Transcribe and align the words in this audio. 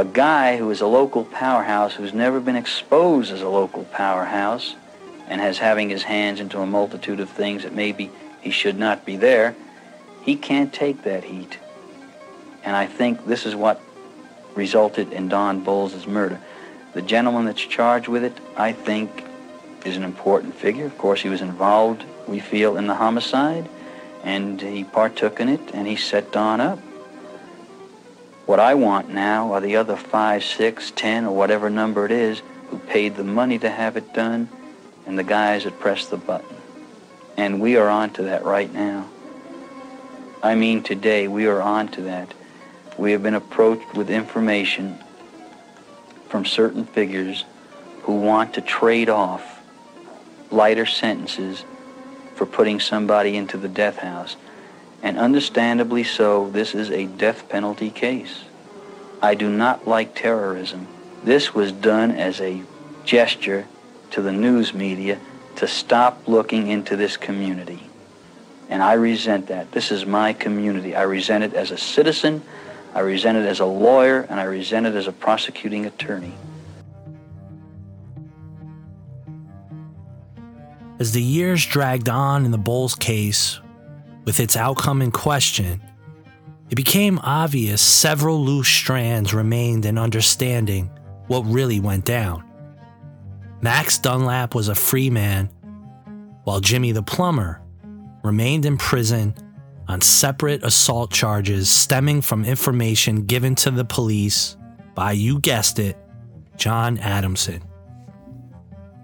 a 0.00 0.04
guy 0.06 0.56
who 0.56 0.70
is 0.70 0.80
a 0.80 0.86
local 0.86 1.26
powerhouse 1.26 1.92
who's 1.92 2.14
never 2.14 2.40
been 2.40 2.56
exposed 2.56 3.30
as 3.30 3.42
a 3.42 3.48
local 3.50 3.84
powerhouse 3.84 4.74
and 5.28 5.42
has 5.42 5.58
having 5.58 5.90
his 5.90 6.04
hands 6.04 6.40
into 6.40 6.58
a 6.58 6.64
multitude 6.64 7.20
of 7.20 7.28
things 7.28 7.64
that 7.64 7.74
maybe 7.74 8.10
he 8.40 8.50
should 8.50 8.78
not 8.78 9.04
be 9.04 9.16
there, 9.16 9.54
he 10.22 10.36
can't 10.36 10.72
take 10.72 11.02
that 11.02 11.24
heat. 11.24 11.58
And 12.64 12.74
I 12.74 12.86
think 12.86 13.26
this 13.26 13.44
is 13.44 13.54
what 13.54 13.78
resulted 14.54 15.12
in 15.12 15.28
Don 15.28 15.62
Bolles' 15.62 16.06
murder. 16.06 16.40
The 16.94 17.02
gentleman 17.02 17.44
that's 17.44 17.60
charged 17.60 18.08
with 18.08 18.24
it, 18.24 18.38
I 18.56 18.72
think, 18.72 19.26
is 19.84 19.98
an 19.98 20.02
important 20.02 20.54
figure. 20.54 20.86
Of 20.86 20.96
course, 20.96 21.20
he 21.20 21.28
was 21.28 21.42
involved, 21.42 22.06
we 22.26 22.40
feel, 22.40 22.78
in 22.78 22.86
the 22.86 22.94
homicide, 22.94 23.68
and 24.24 24.58
he 24.62 24.82
partook 24.82 25.40
in 25.40 25.50
it, 25.50 25.74
and 25.74 25.86
he 25.86 25.96
set 25.96 26.32
Don 26.32 26.58
up. 26.58 26.78
What 28.50 28.58
I 28.58 28.74
want 28.74 29.08
now 29.08 29.52
are 29.52 29.60
the 29.60 29.76
other 29.76 29.94
five, 29.94 30.42
six, 30.42 30.90
ten, 30.90 31.24
or 31.24 31.36
whatever 31.36 31.70
number 31.70 32.04
it 32.04 32.10
is 32.10 32.42
who 32.66 32.78
paid 32.78 33.14
the 33.14 33.22
money 33.22 33.60
to 33.60 33.70
have 33.70 33.96
it 33.96 34.12
done, 34.12 34.48
and 35.06 35.16
the 35.16 35.22
guys 35.22 35.62
that 35.62 35.78
pressed 35.78 36.10
the 36.10 36.16
button. 36.16 36.56
And 37.36 37.60
we 37.60 37.76
are 37.76 37.88
on 37.88 38.10
to 38.14 38.24
that 38.24 38.44
right 38.44 38.72
now. 38.74 39.08
I 40.42 40.56
mean, 40.56 40.82
today 40.82 41.28
we 41.28 41.46
are 41.46 41.62
on 41.62 41.92
to 41.92 42.02
that. 42.02 42.34
We 42.98 43.12
have 43.12 43.22
been 43.22 43.36
approached 43.36 43.94
with 43.94 44.10
information 44.10 44.98
from 46.28 46.44
certain 46.44 46.86
figures 46.86 47.44
who 48.02 48.16
want 48.16 48.54
to 48.54 48.60
trade 48.60 49.08
off 49.08 49.60
lighter 50.50 50.86
sentences 50.86 51.64
for 52.34 52.46
putting 52.46 52.80
somebody 52.80 53.36
into 53.36 53.56
the 53.56 53.68
death 53.68 53.98
house. 53.98 54.34
And 55.02 55.18
understandably 55.18 56.04
so, 56.04 56.50
this 56.50 56.74
is 56.74 56.90
a 56.90 57.06
death 57.06 57.48
penalty 57.48 57.90
case. 57.90 58.44
I 59.22 59.34
do 59.34 59.48
not 59.48 59.86
like 59.86 60.14
terrorism. 60.14 60.86
This 61.24 61.54
was 61.54 61.72
done 61.72 62.10
as 62.10 62.40
a 62.40 62.62
gesture 63.04 63.66
to 64.10 64.22
the 64.22 64.32
news 64.32 64.74
media 64.74 65.18
to 65.56 65.66
stop 65.66 66.26
looking 66.26 66.68
into 66.68 66.96
this 66.96 67.16
community. 67.16 67.82
And 68.68 68.82
I 68.82 68.94
resent 68.94 69.48
that. 69.48 69.72
This 69.72 69.90
is 69.90 70.06
my 70.06 70.32
community. 70.32 70.94
I 70.94 71.02
resent 71.02 71.44
it 71.44 71.54
as 71.54 71.70
a 71.70 71.78
citizen, 71.78 72.42
I 72.94 73.00
resent 73.00 73.38
it 73.38 73.46
as 73.46 73.60
a 73.60 73.66
lawyer, 73.66 74.26
and 74.28 74.40
I 74.40 74.44
resent 74.44 74.86
it 74.86 74.94
as 74.94 75.06
a 75.06 75.12
prosecuting 75.12 75.86
attorney. 75.86 76.32
As 80.98 81.12
the 81.12 81.22
years 81.22 81.64
dragged 81.64 82.08
on 82.08 82.44
in 82.44 82.50
the 82.50 82.58
Bolles 82.58 82.94
case, 82.94 83.60
with 84.24 84.40
its 84.40 84.56
outcome 84.56 85.02
in 85.02 85.10
question, 85.10 85.80
it 86.70 86.76
became 86.76 87.18
obvious 87.22 87.82
several 87.82 88.44
loose 88.44 88.68
strands 88.68 89.34
remained 89.34 89.84
in 89.84 89.98
understanding 89.98 90.90
what 91.26 91.40
really 91.40 91.80
went 91.80 92.04
down. 92.04 92.44
Max 93.60 93.98
Dunlap 93.98 94.54
was 94.54 94.68
a 94.68 94.74
free 94.74 95.10
man, 95.10 95.50
while 96.44 96.60
Jimmy 96.60 96.92
the 96.92 97.02
plumber 97.02 97.60
remained 98.22 98.66
in 98.66 98.76
prison 98.76 99.34
on 99.88 100.00
separate 100.00 100.62
assault 100.62 101.12
charges 101.12 101.68
stemming 101.68 102.22
from 102.22 102.44
information 102.44 103.26
given 103.26 103.54
to 103.56 103.70
the 103.70 103.84
police 103.84 104.56
by, 104.94 105.12
you 105.12 105.40
guessed 105.40 105.78
it, 105.78 105.96
John 106.56 106.98
Adamson. 106.98 107.62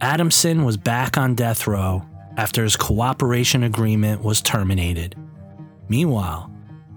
Adamson 0.01 0.65
was 0.65 0.77
back 0.77 1.17
on 1.19 1.35
death 1.35 1.67
row 1.67 2.05
after 2.37 2.63
his 2.63 2.77
cooperation 2.77 3.63
agreement 3.63 4.23
was 4.23 4.43
terminated. 4.43 5.17
Meanwhile, 5.89 6.51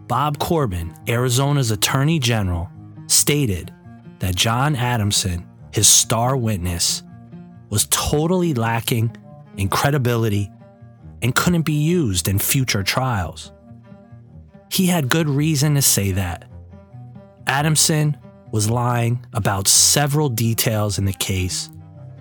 Bob 0.07 0.39
Corbin, 0.39 0.93
Arizona's 1.07 1.71
Attorney 1.71 2.19
General, 2.19 2.69
stated 3.07 3.73
that 4.19 4.35
John 4.35 4.75
Adamson, 4.75 5.47
his 5.71 5.87
star 5.87 6.35
witness, 6.35 7.03
was 7.69 7.87
totally 7.91 8.53
lacking 8.53 9.15
in 9.57 9.69
credibility 9.69 10.51
and 11.21 11.35
couldn't 11.35 11.61
be 11.61 11.73
used 11.73 12.27
in 12.27 12.39
future 12.39 12.83
trials. 12.83 13.51
He 14.71 14.87
had 14.87 15.09
good 15.09 15.29
reason 15.29 15.75
to 15.75 15.81
say 15.81 16.11
that. 16.13 16.49
Adamson 17.47 18.17
was 18.51 18.69
lying 18.69 19.25
about 19.33 19.67
several 19.67 20.29
details 20.29 20.97
in 20.97 21.05
the 21.05 21.13
case, 21.13 21.69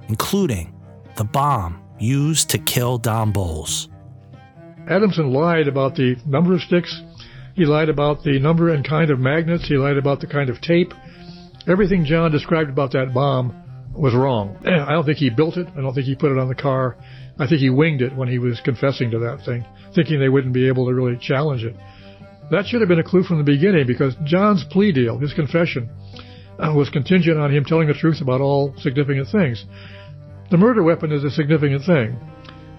including 0.09 0.75
the 1.17 1.25
bomb 1.25 1.83
used 2.01 2.51
to 2.51 2.59
kill 2.59 2.99
Don 2.99 3.33
Bolles. 3.33 3.89
Adamson 4.89 5.33
lied 5.33 5.69
about 5.69 5.95
the 5.95 6.17
number 6.27 6.55
of 6.55 6.61
sticks. 6.61 7.03
He 7.55 7.67
lied 7.67 7.89
about 7.89 8.23
the 8.23 8.39
number 8.39 8.73
and 8.73 8.87
kind 8.87 9.11
of 9.11 9.19
magnets. 9.19 9.69
He 9.69 9.77
lied 9.77 9.97
about 9.97 10.21
the 10.21 10.27
kind 10.27 10.49
of 10.49 10.61
tape. 10.61 10.93
Everything 11.67 12.05
John 12.05 12.31
described 12.31 12.71
about 12.71 12.93
that 12.93 13.13
bomb 13.13 13.55
was 13.93 14.15
wrong. 14.15 14.57
I 14.65 14.93
don't 14.93 15.05
think 15.05 15.19
he 15.19 15.31
built 15.31 15.57
it. 15.57 15.67
I 15.77 15.81
don't 15.81 15.93
think 15.93 16.07
he 16.07 16.15
put 16.15 16.33
it 16.33 16.39
on 16.39 16.49
the 16.49 16.55
car. 16.55 16.97
I 17.39 17.47
think 17.47 17.61
he 17.61 17.71
winged 17.71 18.03
it 18.03 18.17
when 18.17 18.29
he 18.29 18.39
was 18.39 18.61
confessing 18.65 19.11
to 19.11 19.19
that 19.21 19.45
thing, 19.45 19.65
thinking 19.95 20.19
they 20.19 20.29
wouldn't 20.29 20.55
be 20.55 20.69
able 20.69 20.87
to 20.87 20.95
really 20.95 21.19
challenge 21.21 21.65
it. 21.65 21.77
That 22.51 22.67
should 22.67 22.81
have 22.81 22.89
been 22.89 22.99
a 22.99 23.05
clue 23.05 23.23
from 23.23 23.39
the 23.39 23.45
beginning 23.45 23.87
because 23.87 24.17
John's 24.25 24.65
plea 24.71 24.93
deal, 24.93 25.19
his 25.19 25.35
confession, 25.35 25.91
uh, 26.59 26.73
was 26.75 26.89
contingent 26.89 27.39
on 27.39 27.55
him 27.55 27.65
telling 27.65 27.89
the 27.89 27.95
truth 27.95 28.21
about 28.21 28.41
all 28.41 28.75
significant 28.79 29.29
things. 29.31 29.65
The 30.51 30.57
murder 30.57 30.83
weapon 30.83 31.13
is 31.13 31.25
a 31.25 31.31
significant 31.31 31.85
thing. 31.85 32.19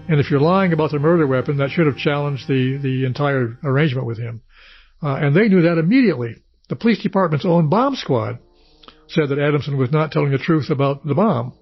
And 0.08 0.18
if 0.18 0.30
you're 0.30 0.40
lying 0.40 0.72
about 0.72 0.90
the 0.90 0.98
murder 0.98 1.26
weapon, 1.26 1.58
that 1.58 1.70
should 1.70 1.86
have 1.86 1.96
challenged 1.96 2.48
the, 2.48 2.78
the 2.78 3.04
entire 3.04 3.56
arrangement 3.62 4.06
with 4.06 4.18
him. 4.18 4.42
Uh, 5.02 5.14
and 5.14 5.36
they 5.36 5.48
knew 5.48 5.62
that 5.62 5.78
immediately. 5.78 6.34
The 6.68 6.76
police 6.76 7.00
department's 7.00 7.46
own 7.46 7.68
bomb 7.68 7.94
squad 7.94 8.38
said 9.08 9.28
that 9.28 9.38
Adamson 9.38 9.76
was 9.76 9.92
not 9.92 10.10
telling 10.10 10.32
the 10.32 10.38
truth 10.38 10.70
about 10.70 11.06
the 11.06 11.14
bomb. 11.14 11.52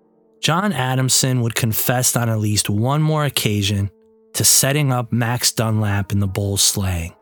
John 0.40 0.72
Adamson 0.72 1.42
would 1.42 1.54
confess 1.54 2.16
on 2.16 2.28
at 2.28 2.38
least 2.38 2.70
one 2.70 3.02
more 3.02 3.24
occasion 3.24 3.90
to 4.34 4.44
setting 4.44 4.92
up 4.92 5.12
Max 5.12 5.52
Dunlap 5.52 6.12
in 6.12 6.20
the 6.20 6.26
Bolles 6.26 6.62
slaying. 6.62 7.14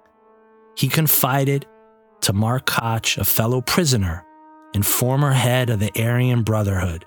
He 0.77 0.89
confided 0.89 1.67
to 2.23 2.33
Mark 2.33 2.67
Koch, 2.67 3.17
a 3.19 3.25
fellow 3.25 3.61
prisoner 3.63 4.25
and 4.75 4.85
former 4.85 5.33
head 5.33 5.71
of 5.71 5.81
the 5.81 5.91
Aryan 6.01 6.43
Brotherhood, 6.43 7.05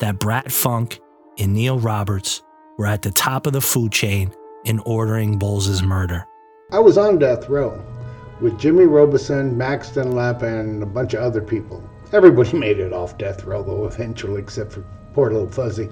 that 0.00 0.18
Brad 0.18 0.52
Funk 0.52 0.98
and 1.38 1.54
Neil 1.54 1.78
Roberts 1.78 2.42
were 2.78 2.86
at 2.86 3.02
the 3.02 3.10
top 3.10 3.46
of 3.46 3.52
the 3.52 3.60
food 3.60 3.92
chain 3.92 4.32
in 4.64 4.80
ordering 4.80 5.38
Bolles' 5.38 5.82
murder. 5.82 6.26
I 6.72 6.80
was 6.80 6.98
on 6.98 7.18
death 7.18 7.48
row 7.48 7.80
with 8.40 8.58
Jimmy 8.58 8.84
Robison, 8.84 9.56
Max 9.56 9.90
Dunlap, 9.90 10.42
and 10.42 10.82
a 10.82 10.86
bunch 10.86 11.14
of 11.14 11.22
other 11.22 11.40
people. 11.40 11.82
Everybody 12.12 12.58
made 12.58 12.78
it 12.78 12.92
off 12.92 13.18
death 13.18 13.44
row, 13.44 13.62
though, 13.62 13.86
eventually, 13.86 14.40
except 14.40 14.72
for 14.72 14.84
poor 15.14 15.30
little 15.30 15.48
Fuzzy. 15.48 15.88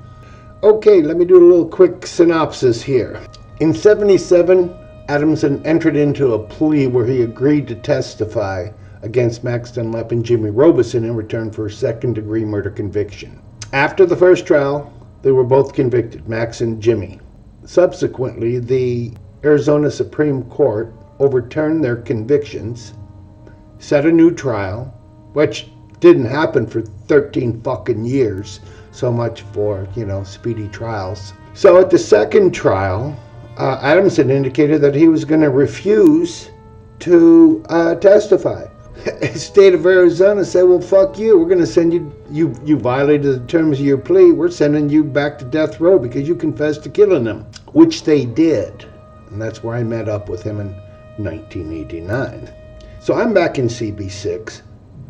Okay, 0.62 1.02
let 1.02 1.16
me 1.16 1.24
do 1.24 1.36
a 1.36 1.48
little 1.48 1.68
quick 1.68 2.06
synopsis 2.06 2.82
here. 2.82 3.20
In 3.60 3.72
77, 3.72 4.74
Adamson 5.08 5.64
entered 5.66 5.96
into 5.96 6.32
a 6.32 6.38
plea 6.38 6.86
where 6.86 7.06
he 7.06 7.22
agreed 7.22 7.68
to 7.68 7.74
testify 7.74 8.68
against 9.02 9.44
Max 9.44 9.70
Dunlap 9.70 10.12
and 10.12 10.24
Jimmy 10.24 10.50
Robison 10.50 11.04
in 11.04 11.14
return 11.14 11.50
for 11.50 11.66
a 11.66 11.70
second 11.70 12.14
degree 12.14 12.44
murder 12.44 12.70
conviction. 12.70 13.40
After 13.72 14.06
the 14.06 14.16
first 14.16 14.46
trial, 14.46 14.92
they 15.24 15.32
were 15.32 15.42
both 15.42 15.72
convicted, 15.72 16.28
Max 16.28 16.60
and 16.60 16.82
Jimmy. 16.82 17.18
Subsequently, 17.64 18.58
the 18.58 19.10
Arizona 19.42 19.90
Supreme 19.90 20.42
Court 20.44 20.92
overturned 21.18 21.82
their 21.82 21.96
convictions, 21.96 22.92
set 23.78 24.04
a 24.04 24.12
new 24.12 24.30
trial, 24.30 24.84
which 25.32 25.70
didn't 25.98 26.26
happen 26.26 26.66
for 26.66 26.82
13 26.82 27.62
fucking 27.62 28.04
years. 28.04 28.60
So 28.92 29.10
much 29.10 29.40
for, 29.54 29.88
you 29.96 30.04
know, 30.04 30.24
speedy 30.24 30.68
trials. 30.68 31.32
So 31.54 31.80
at 31.80 31.88
the 31.88 31.98
second 31.98 32.52
trial, 32.52 33.16
uh, 33.56 33.78
Adamson 33.80 34.30
indicated 34.30 34.82
that 34.82 34.94
he 34.94 35.08
was 35.08 35.24
going 35.24 35.40
to 35.40 35.50
refuse 35.50 36.50
to 36.98 37.64
uh, 37.70 37.94
testify. 37.94 38.66
state 39.34 39.74
of 39.74 39.84
Arizona 39.86 40.44
said, 40.44 40.62
"Well, 40.62 40.80
fuck 40.80 41.18
you. 41.18 41.38
We're 41.38 41.48
going 41.48 41.58
to 41.60 41.66
send 41.66 41.92
you. 41.92 42.12
You 42.30 42.54
you 42.64 42.78
violated 42.78 43.42
the 43.42 43.46
terms 43.46 43.80
of 43.80 43.86
your 43.86 43.98
plea. 43.98 44.32
We're 44.32 44.50
sending 44.50 44.88
you 44.88 45.04
back 45.04 45.38
to 45.38 45.44
death 45.44 45.80
row 45.80 45.98
because 45.98 46.28
you 46.28 46.34
confessed 46.34 46.82
to 46.84 46.90
killing 46.90 47.24
them," 47.24 47.46
which 47.72 48.04
they 48.04 48.24
did, 48.24 48.86
and 49.30 49.40
that's 49.40 49.62
where 49.62 49.76
I 49.76 49.82
met 49.82 50.08
up 50.08 50.28
with 50.28 50.42
him 50.42 50.60
in 50.60 50.68
1989. 51.16 52.48
So 53.00 53.14
I'm 53.14 53.34
back 53.34 53.58
in 53.58 53.66
CB6. 53.66 54.62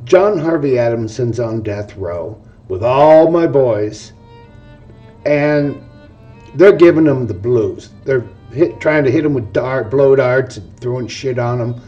John 0.04 0.38
Harvey 0.38 0.78
Adamson's 0.78 1.40
on 1.40 1.62
death 1.62 1.96
row 1.96 2.40
with 2.68 2.82
all 2.82 3.30
my 3.30 3.46
boys, 3.46 4.12
and 5.24 5.82
they're 6.54 6.76
giving 6.76 7.06
him 7.06 7.26
the 7.26 7.34
blues. 7.34 7.90
They're 8.04 8.26
hit, 8.52 8.80
trying 8.80 9.04
to 9.04 9.10
hit 9.10 9.24
him 9.24 9.34
with 9.34 9.52
dart, 9.52 9.90
blow 9.90 10.16
darts, 10.16 10.56
and 10.56 10.80
throwing 10.80 11.06
shit 11.06 11.38
on 11.38 11.60
him. 11.60 11.80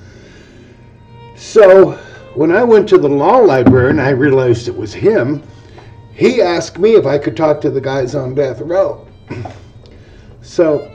So 1.37 1.93
when 2.35 2.51
I 2.51 2.65
went 2.65 2.89
to 2.89 2.99
the 2.99 3.09
law 3.09 3.39
library 3.39 3.91
and 3.91 4.01
I 4.01 4.11
realized 4.11 4.69
it 4.69 4.77
was 4.77 4.93
him, 4.93 5.43
he 6.13 6.41
asked 6.41 6.79
me 6.79 6.95
if 6.95 7.07
I 7.07 7.19
could 7.19 7.37
talk 7.37 7.61
to 7.61 7.71
the 7.71 7.81
guys 7.81 8.15
on 8.15 8.35
death 8.35 8.61
row. 8.61 9.07
so 10.43 10.91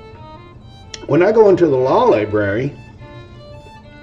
when 1.06 1.22
I 1.22 1.32
go 1.32 1.50
into 1.50 1.68
the 1.68 1.78
law 1.78 2.04
library, 2.04 2.76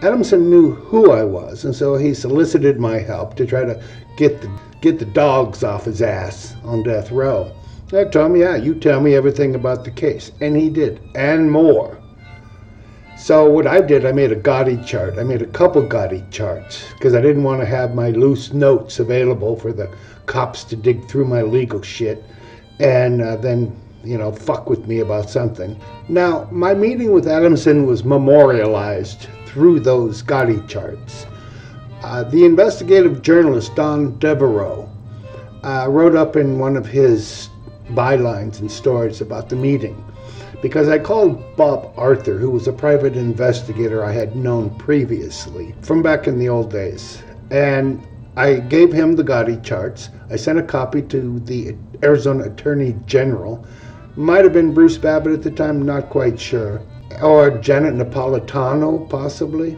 Adamson 0.02 0.48
knew 0.48 0.74
who 0.74 1.10
I 1.10 1.24
was, 1.24 1.64
and 1.64 1.74
so 1.74 1.96
he 1.96 2.14
solicited 2.14 2.78
my 2.78 2.98
help 2.98 3.34
to 3.34 3.46
try 3.46 3.64
to 3.64 3.82
get 4.16 4.40
the 4.40 4.50
get 4.80 5.00
the 5.00 5.04
dogs 5.06 5.64
off 5.64 5.86
his 5.86 6.02
ass 6.02 6.54
on 6.62 6.84
death 6.84 7.10
row. 7.10 7.52
I 7.92 8.04
told 8.04 8.32
him, 8.32 8.36
yeah, 8.36 8.54
you 8.54 8.74
tell 8.74 9.00
me 9.00 9.14
everything 9.14 9.54
about 9.54 9.84
the 9.84 9.90
case. 9.90 10.30
And 10.40 10.56
he 10.56 10.68
did, 10.68 11.00
and 11.14 11.50
more. 11.50 11.98
So 13.18 13.50
what 13.50 13.66
I 13.66 13.80
did, 13.80 14.06
I 14.06 14.12
made 14.12 14.30
a 14.30 14.36
Gotti 14.36 14.86
chart. 14.86 15.18
I 15.18 15.24
made 15.24 15.42
a 15.42 15.46
couple 15.46 15.82
Gotti 15.82 16.30
charts 16.30 16.84
because 16.92 17.14
I 17.14 17.20
didn't 17.20 17.42
want 17.42 17.60
to 17.60 17.66
have 17.66 17.92
my 17.92 18.10
loose 18.10 18.52
notes 18.52 19.00
available 19.00 19.56
for 19.56 19.72
the 19.72 19.90
cops 20.26 20.62
to 20.64 20.76
dig 20.76 21.06
through 21.08 21.24
my 21.24 21.42
legal 21.42 21.82
shit 21.82 22.22
and 22.78 23.20
uh, 23.20 23.34
then, 23.36 23.76
you 24.04 24.16
know, 24.16 24.30
fuck 24.30 24.70
with 24.70 24.86
me 24.86 25.00
about 25.00 25.28
something. 25.28 25.78
Now, 26.08 26.46
my 26.52 26.74
meeting 26.74 27.10
with 27.10 27.26
Adamson 27.26 27.86
was 27.86 28.04
memorialized 28.04 29.26
through 29.46 29.80
those 29.80 30.22
Gotti 30.22 30.66
charts. 30.68 31.26
Uh, 32.04 32.22
the 32.22 32.44
investigative 32.44 33.20
journalist 33.20 33.74
Don 33.74 34.16
Devereux 34.20 34.88
uh, 35.64 35.86
wrote 35.90 36.14
up 36.14 36.36
in 36.36 36.60
one 36.60 36.76
of 36.76 36.86
his 36.86 37.50
bylines 37.90 38.60
and 38.60 38.70
stories 38.70 39.20
about 39.20 39.48
the 39.48 39.56
meeting 39.56 40.02
because 40.60 40.88
I 40.88 40.98
called 40.98 41.56
Bob 41.56 41.92
Arthur, 41.96 42.36
who 42.38 42.50
was 42.50 42.66
a 42.66 42.72
private 42.72 43.16
investigator 43.16 44.04
I 44.04 44.12
had 44.12 44.34
known 44.34 44.76
previously 44.78 45.74
from 45.82 46.02
back 46.02 46.26
in 46.26 46.38
the 46.38 46.48
old 46.48 46.70
days. 46.70 47.22
And 47.50 48.06
I 48.36 48.54
gave 48.54 48.92
him 48.92 49.16
the 49.16 49.24
Gotti 49.24 49.62
charts. 49.62 50.10
I 50.30 50.36
sent 50.36 50.58
a 50.58 50.62
copy 50.62 51.02
to 51.02 51.40
the 51.40 51.76
Arizona 52.02 52.44
Attorney 52.44 52.96
General. 53.06 53.64
Might 54.16 54.44
have 54.44 54.52
been 54.52 54.74
Bruce 54.74 54.98
Babbitt 54.98 55.32
at 55.32 55.42
the 55.42 55.50
time, 55.50 55.82
not 55.82 56.10
quite 56.10 56.38
sure. 56.38 56.80
Or 57.22 57.50
Janet 57.58 57.94
Napolitano, 57.94 59.08
possibly. 59.08 59.76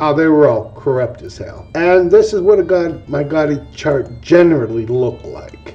Oh, 0.00 0.14
they 0.14 0.26
were 0.26 0.48
all 0.48 0.72
corrupt 0.76 1.22
as 1.22 1.38
hell. 1.38 1.68
And 1.74 2.10
this 2.10 2.32
is 2.32 2.40
what 2.40 2.58
a 2.58 2.64
God, 2.64 3.08
my 3.08 3.22
Gotti 3.22 3.64
chart 3.74 4.20
generally 4.20 4.86
looked 4.86 5.24
like. 5.24 5.74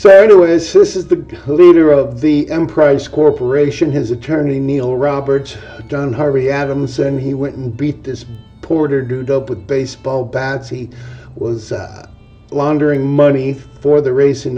So, 0.00 0.08
anyways, 0.08 0.72
this 0.72 0.96
is 0.96 1.08
the 1.08 1.16
leader 1.46 1.92
of 1.92 2.22
the 2.22 2.50
Emprise 2.50 3.06
Corporation, 3.06 3.92
his 3.92 4.10
attorney 4.10 4.58
Neil 4.58 4.96
Roberts, 4.96 5.58
John 5.88 6.14
Harvey 6.14 6.50
Adamson. 6.50 7.18
He 7.18 7.34
went 7.34 7.56
and 7.56 7.76
beat 7.76 8.02
this 8.02 8.24
Porter 8.62 9.02
dude 9.02 9.30
up 9.30 9.50
with 9.50 9.66
baseball 9.66 10.24
bats. 10.24 10.70
He 10.70 10.88
was 11.34 11.70
uh, 11.70 12.08
laundering 12.50 13.06
money 13.06 13.52
for 13.52 14.00
the 14.00 14.14
racing 14.14 14.56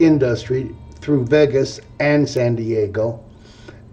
industry 0.00 0.74
through 0.96 1.26
Vegas 1.26 1.78
and 2.00 2.28
San 2.28 2.56
Diego. 2.56 3.22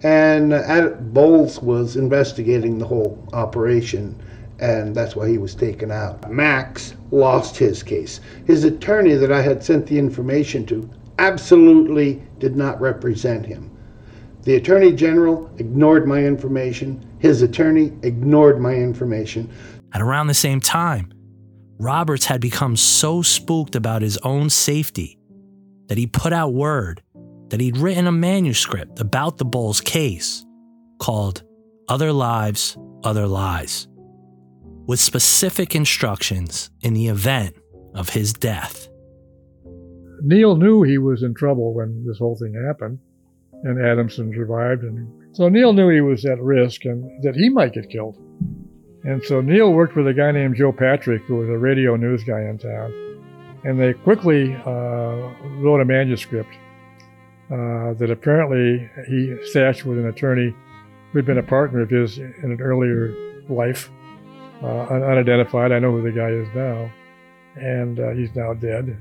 And 0.02 0.52
uh, 0.52 0.88
Bolles 0.98 1.62
was 1.62 1.94
investigating 1.94 2.78
the 2.78 2.86
whole 2.86 3.28
operation 3.32 4.20
and 4.60 4.94
that's 4.94 5.16
why 5.16 5.28
he 5.28 5.38
was 5.38 5.54
taken 5.54 5.90
out. 5.90 6.30
Max 6.30 6.94
lost 7.10 7.56
his 7.56 7.82
case. 7.82 8.20
His 8.46 8.64
attorney 8.64 9.14
that 9.14 9.32
I 9.32 9.40
had 9.40 9.64
sent 9.64 9.86
the 9.86 9.98
information 9.98 10.66
to 10.66 10.88
absolutely 11.18 12.22
did 12.38 12.56
not 12.56 12.80
represent 12.80 13.46
him. 13.46 13.70
The 14.42 14.56
Attorney 14.56 14.92
General 14.92 15.50
ignored 15.58 16.06
my 16.06 16.24
information. 16.24 17.06
His 17.18 17.42
attorney 17.42 17.92
ignored 18.02 18.60
my 18.60 18.74
information. 18.74 19.50
At 19.92 20.00
around 20.00 20.28
the 20.28 20.34
same 20.34 20.60
time, 20.60 21.12
Roberts 21.78 22.26
had 22.26 22.40
become 22.40 22.76
so 22.76 23.22
spooked 23.22 23.74
about 23.74 24.02
his 24.02 24.18
own 24.18 24.50
safety 24.50 25.18
that 25.88 25.98
he 25.98 26.06
put 26.06 26.32
out 26.32 26.52
word 26.52 27.02
that 27.48 27.60
he'd 27.60 27.76
written 27.76 28.06
a 28.06 28.12
manuscript 28.12 29.00
about 29.00 29.38
the 29.38 29.44
Bolles 29.44 29.80
case 29.80 30.44
called 30.98 31.42
Other 31.88 32.12
Lives, 32.12 32.78
Other 33.02 33.26
Lies 33.26 33.88
with 34.90 34.98
specific 34.98 35.76
instructions 35.76 36.68
in 36.80 36.94
the 36.94 37.06
event 37.06 37.54
of 37.94 38.08
his 38.08 38.32
death. 38.32 38.88
Neil 40.20 40.56
knew 40.56 40.82
he 40.82 40.98
was 40.98 41.22
in 41.22 41.32
trouble 41.32 41.72
when 41.72 42.04
this 42.04 42.18
whole 42.18 42.34
thing 42.34 42.60
happened, 42.66 42.98
and 43.62 43.80
Adamson 43.86 44.32
survived. 44.34 44.82
And 44.82 45.08
so 45.32 45.48
Neil 45.48 45.72
knew 45.72 45.90
he 45.90 46.00
was 46.00 46.24
at 46.24 46.40
risk 46.40 46.86
and 46.86 47.22
that 47.22 47.36
he 47.36 47.48
might 47.48 47.72
get 47.72 47.88
killed. 47.88 48.16
And 49.04 49.22
so 49.22 49.40
Neil 49.40 49.72
worked 49.72 49.94
with 49.94 50.08
a 50.08 50.12
guy 50.12 50.32
named 50.32 50.56
Joe 50.56 50.72
Patrick, 50.72 51.22
who 51.22 51.36
was 51.36 51.48
a 51.48 51.56
radio 51.56 51.94
news 51.94 52.24
guy 52.24 52.40
in 52.40 52.58
town. 52.58 52.92
And 53.62 53.80
they 53.80 53.92
quickly 53.92 54.56
uh, 54.66 55.32
wrote 55.60 55.82
a 55.82 55.84
manuscript 55.84 56.52
uh, 57.48 57.94
that 57.94 58.10
apparently 58.10 58.90
he 59.06 59.36
stashed 59.44 59.84
with 59.84 60.00
an 60.00 60.08
attorney 60.08 60.52
who'd 61.12 61.26
been 61.26 61.38
a 61.38 61.44
partner 61.44 61.80
of 61.80 61.90
his 61.90 62.18
in 62.18 62.34
an 62.42 62.60
earlier 62.60 63.14
life 63.48 63.88
uh, 64.62 64.66
unidentified. 64.66 65.72
I 65.72 65.78
know 65.78 65.90
who 65.90 66.02
the 66.02 66.12
guy 66.12 66.30
is 66.30 66.48
now, 66.54 66.90
and 67.56 67.98
uh, 67.98 68.10
he's 68.10 68.34
now 68.34 68.54
dead. 68.54 68.96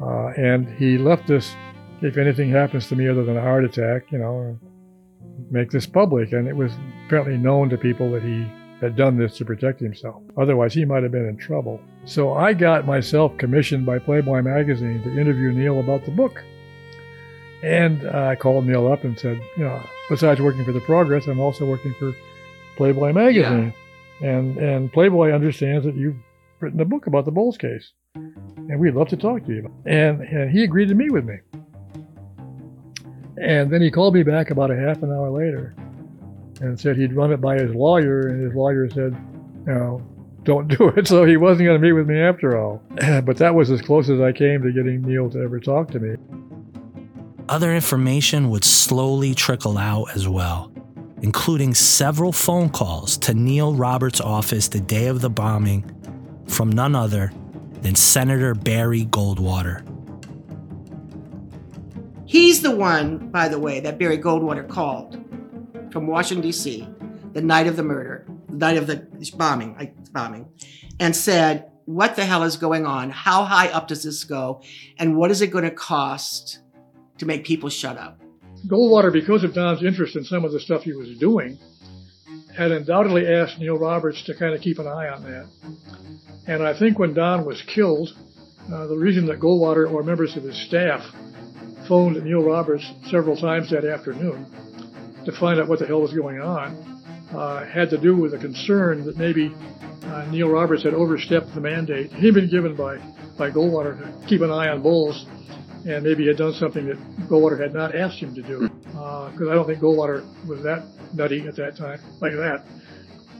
Uh, 0.00 0.28
and 0.28 0.68
he 0.78 0.98
left 0.98 1.26
this. 1.26 1.54
If 2.00 2.16
anything 2.16 2.50
happens 2.50 2.86
to 2.88 2.96
me 2.96 3.08
other 3.08 3.24
than 3.24 3.36
a 3.36 3.40
heart 3.40 3.64
attack, 3.64 4.12
you 4.12 4.18
know, 4.18 4.58
make 5.50 5.70
this 5.70 5.86
public. 5.86 6.32
And 6.32 6.46
it 6.46 6.56
was 6.56 6.72
apparently 7.06 7.36
known 7.36 7.68
to 7.70 7.76
people 7.76 8.10
that 8.12 8.22
he 8.22 8.50
had 8.80 8.94
done 8.94 9.18
this 9.18 9.36
to 9.38 9.44
protect 9.44 9.80
himself. 9.80 10.22
Otherwise, 10.36 10.72
he 10.72 10.84
might 10.84 11.02
have 11.02 11.10
been 11.10 11.26
in 11.26 11.36
trouble. 11.36 11.80
So 12.04 12.34
I 12.34 12.52
got 12.52 12.86
myself 12.86 13.36
commissioned 13.36 13.84
by 13.84 13.98
Playboy 13.98 14.42
magazine 14.42 15.02
to 15.02 15.20
interview 15.20 15.50
Neil 15.50 15.80
about 15.80 16.04
the 16.04 16.12
book. 16.12 16.42
And 17.64 18.08
I 18.08 18.36
called 18.36 18.66
Neil 18.66 18.90
up 18.90 19.02
and 19.02 19.18
said, 19.18 19.40
you 19.56 19.64
know, 19.64 19.82
besides 20.08 20.40
working 20.40 20.64
for 20.64 20.70
the 20.70 20.80
Progress, 20.82 21.26
I'm 21.26 21.40
also 21.40 21.66
working 21.66 21.92
for 21.98 22.14
Playboy 22.76 23.12
magazine. 23.12 23.74
Yeah 23.76 23.87
and 24.20 24.56
and 24.58 24.92
Playboy 24.92 25.32
understands 25.32 25.84
that 25.84 25.94
you've 25.94 26.16
written 26.60 26.80
a 26.80 26.84
book 26.84 27.06
about 27.06 27.24
the 27.24 27.30
Bolles 27.30 27.56
case, 27.56 27.92
and 28.14 28.78
we'd 28.78 28.94
love 28.94 29.08
to 29.08 29.16
talk 29.16 29.44
to 29.46 29.52
you. 29.52 29.72
And, 29.86 30.22
and 30.22 30.50
he 30.50 30.64
agreed 30.64 30.88
to 30.88 30.94
meet 30.94 31.12
with 31.12 31.24
me. 31.24 31.36
And 33.40 33.70
then 33.70 33.80
he 33.80 33.90
called 33.90 34.14
me 34.14 34.22
back 34.22 34.50
about 34.50 34.70
a 34.70 34.76
half 34.76 35.02
an 35.02 35.12
hour 35.12 35.30
later 35.30 35.74
and 36.60 36.78
said 36.78 36.96
he'd 36.96 37.12
run 37.12 37.32
it 37.32 37.40
by 37.40 37.56
his 37.56 37.72
lawyer, 37.74 38.28
and 38.28 38.42
his 38.42 38.54
lawyer 38.54 38.88
said, 38.90 39.16
you 39.66 39.72
know, 39.72 40.02
don't 40.42 40.66
do 40.68 40.88
it. 40.88 41.06
So 41.06 41.24
he 41.24 41.36
wasn't 41.36 41.66
going 41.66 41.80
to 41.80 41.86
meet 41.86 41.92
with 41.92 42.08
me 42.08 42.20
after 42.20 42.58
all. 42.58 42.82
but 43.24 43.36
that 43.36 43.54
was 43.54 43.70
as 43.70 43.80
close 43.80 44.10
as 44.10 44.20
I 44.20 44.32
came 44.32 44.62
to 44.62 44.72
getting 44.72 45.02
Neil 45.02 45.30
to 45.30 45.40
ever 45.40 45.60
talk 45.60 45.90
to 45.92 46.00
me. 46.00 46.16
Other 47.48 47.72
information 47.74 48.50
would 48.50 48.64
slowly 48.64 49.34
trickle 49.34 49.78
out 49.78 50.14
as 50.14 50.28
well 50.28 50.72
including 51.22 51.74
several 51.74 52.32
phone 52.32 52.68
calls 52.68 53.16
to 53.18 53.34
Neil 53.34 53.74
Roberts' 53.74 54.20
office 54.20 54.68
the 54.68 54.80
day 54.80 55.06
of 55.06 55.20
the 55.20 55.30
bombing 55.30 55.84
from 56.46 56.70
none 56.70 56.94
other 56.94 57.32
than 57.82 57.94
Senator 57.94 58.54
Barry 58.54 59.04
Goldwater. 59.04 59.84
He's 62.26 62.62
the 62.62 62.74
one, 62.74 63.30
by 63.30 63.48
the 63.48 63.58
way, 63.58 63.80
that 63.80 63.98
Barry 63.98 64.18
Goldwater 64.18 64.68
called 64.68 65.16
from 65.90 66.06
Washington, 66.06 66.42
D.C., 66.42 66.86
the 67.32 67.40
night 67.40 67.66
of 67.66 67.76
the 67.76 67.82
murder, 67.82 68.26
the 68.48 68.56
night 68.56 68.76
of 68.76 68.86
the 68.86 69.06
bombing, 69.36 69.94
bombing, 70.12 70.48
and 71.00 71.14
said, 71.16 71.70
What 71.86 72.16
the 72.16 72.24
hell 72.24 72.42
is 72.42 72.56
going 72.56 72.84
on? 72.84 73.10
How 73.10 73.44
high 73.44 73.68
up 73.68 73.88
does 73.88 74.02
this 74.02 74.24
go? 74.24 74.62
And 74.98 75.16
what 75.16 75.30
is 75.30 75.40
it 75.40 75.48
going 75.48 75.64
to 75.64 75.70
cost 75.70 76.58
to 77.18 77.26
make 77.26 77.44
people 77.44 77.70
shut 77.70 77.96
up? 77.96 78.20
Goldwater, 78.66 79.12
because 79.12 79.44
of 79.44 79.54
Don's 79.54 79.84
interest 79.84 80.16
in 80.16 80.24
some 80.24 80.44
of 80.44 80.52
the 80.52 80.60
stuff 80.60 80.82
he 80.82 80.92
was 80.92 81.16
doing, 81.18 81.58
had 82.56 82.72
undoubtedly 82.72 83.26
asked 83.26 83.58
Neil 83.58 83.78
Roberts 83.78 84.22
to 84.24 84.34
kind 84.36 84.54
of 84.54 84.60
keep 84.60 84.78
an 84.78 84.86
eye 84.86 85.08
on 85.08 85.22
that. 85.22 85.48
And 86.46 86.66
I 86.66 86.76
think 86.78 86.98
when 86.98 87.14
Don 87.14 87.44
was 87.46 87.62
killed, 87.62 88.10
uh, 88.72 88.86
the 88.86 88.96
reason 88.96 89.26
that 89.26 89.38
Goldwater 89.38 89.90
or 89.90 90.02
members 90.02 90.36
of 90.36 90.42
his 90.42 90.60
staff 90.66 91.02
phoned 91.86 92.22
Neil 92.22 92.42
Roberts 92.42 92.84
several 93.10 93.36
times 93.36 93.70
that 93.70 93.84
afternoon 93.84 94.46
to 95.24 95.32
find 95.32 95.60
out 95.60 95.68
what 95.68 95.78
the 95.78 95.86
hell 95.86 96.00
was 96.00 96.12
going 96.12 96.40
on 96.40 97.00
uh, 97.32 97.64
had 97.66 97.90
to 97.90 97.98
do 97.98 98.16
with 98.16 98.34
a 98.34 98.38
concern 98.38 99.04
that 99.06 99.16
maybe 99.16 99.54
uh, 100.04 100.26
Neil 100.30 100.48
Roberts 100.48 100.82
had 100.82 100.94
overstepped 100.94 101.54
the 101.54 101.60
mandate 101.60 102.12
he'd 102.12 102.34
been 102.34 102.50
given 102.50 102.74
by, 102.74 102.96
by 103.38 103.50
Goldwater 103.50 103.98
to 103.98 104.28
keep 104.28 104.40
an 104.40 104.50
eye 104.50 104.68
on 104.68 104.82
Bolles 104.82 105.26
and 105.88 106.04
maybe 106.04 106.26
had 106.26 106.36
done 106.36 106.52
something 106.52 106.86
that 106.86 106.98
Goldwater 107.28 107.58
had 107.58 107.72
not 107.72 107.94
asked 107.94 108.18
him 108.18 108.34
to 108.34 108.42
do. 108.42 108.68
Because 108.68 109.40
uh, 109.40 109.50
I 109.50 109.54
don't 109.54 109.66
think 109.66 109.80
Goldwater 109.80 110.22
was 110.46 110.62
that 110.62 110.84
nutty 111.14 111.46
at 111.48 111.56
that 111.56 111.76
time, 111.76 111.98
like 112.20 112.32
that. 112.32 112.64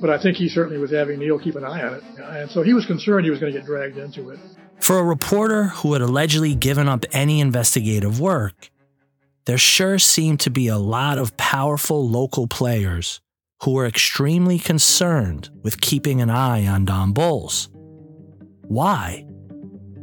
But 0.00 0.10
I 0.10 0.22
think 0.22 0.38
he 0.38 0.48
certainly 0.48 0.78
was 0.78 0.90
having 0.90 1.18
Neil 1.18 1.38
keep 1.38 1.56
an 1.56 1.64
eye 1.64 1.82
on 1.82 1.94
it. 1.94 2.04
And 2.18 2.50
so 2.50 2.62
he 2.62 2.72
was 2.72 2.86
concerned 2.86 3.24
he 3.24 3.30
was 3.30 3.38
going 3.40 3.52
to 3.52 3.58
get 3.58 3.66
dragged 3.66 3.98
into 3.98 4.30
it. 4.30 4.38
For 4.80 4.98
a 4.98 5.04
reporter 5.04 5.64
who 5.64 5.92
had 5.92 6.00
allegedly 6.00 6.54
given 6.54 6.88
up 6.88 7.04
any 7.12 7.40
investigative 7.40 8.18
work, 8.18 8.70
there 9.44 9.58
sure 9.58 9.98
seemed 9.98 10.40
to 10.40 10.50
be 10.50 10.68
a 10.68 10.78
lot 10.78 11.18
of 11.18 11.36
powerful 11.36 12.08
local 12.08 12.46
players 12.46 13.20
who 13.62 13.72
were 13.72 13.86
extremely 13.86 14.58
concerned 14.58 15.50
with 15.62 15.80
keeping 15.80 16.22
an 16.22 16.30
eye 16.30 16.66
on 16.66 16.84
Don 16.84 17.12
Bolles. 17.12 17.68
Why? 18.62 19.27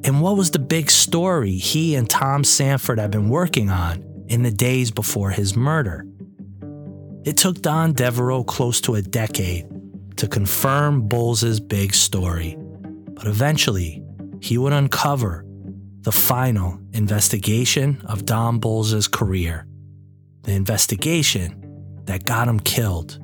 And 0.05 0.21
what 0.21 0.37
was 0.37 0.51
the 0.51 0.59
big 0.59 0.91
story 0.91 1.57
he 1.57 1.95
and 1.95 2.07
Tom 2.07 2.43
Sanford 2.43 2.99
had 2.99 3.09
been 3.09 3.27
working 3.27 3.71
on 3.71 4.03
in 4.27 4.43
the 4.43 4.51
days 4.51 4.91
before 4.91 5.31
his 5.31 5.55
murder? 5.55 6.05
It 7.23 7.37
took 7.37 7.63
Don 7.63 7.93
Devereux 7.93 8.43
close 8.43 8.79
to 8.81 8.93
a 8.93 9.01
decade 9.01 9.65
to 10.17 10.27
confirm 10.27 11.07
Bolles' 11.07 11.59
big 11.59 11.95
story, 11.95 12.55
but 13.15 13.25
eventually 13.25 14.03
he 14.41 14.59
would 14.59 14.73
uncover 14.73 15.43
the 16.01 16.11
final 16.11 16.79
investigation 16.93 17.99
of 18.05 18.25
Don 18.25 18.59
Bolles' 18.59 19.07
career, 19.07 19.65
the 20.43 20.51
investigation 20.51 22.03
that 22.05 22.25
got 22.25 22.47
him 22.47 22.59
killed. 22.59 23.17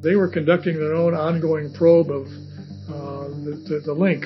They 0.00 0.14
were 0.14 0.28
conducting 0.28 0.78
their 0.78 0.94
own 0.94 1.12
ongoing 1.12 1.74
probe 1.74 2.08
of 2.08 2.26
uh, 2.88 3.28
the, 3.42 3.64
the, 3.68 3.82
the 3.86 3.94
link, 3.94 4.24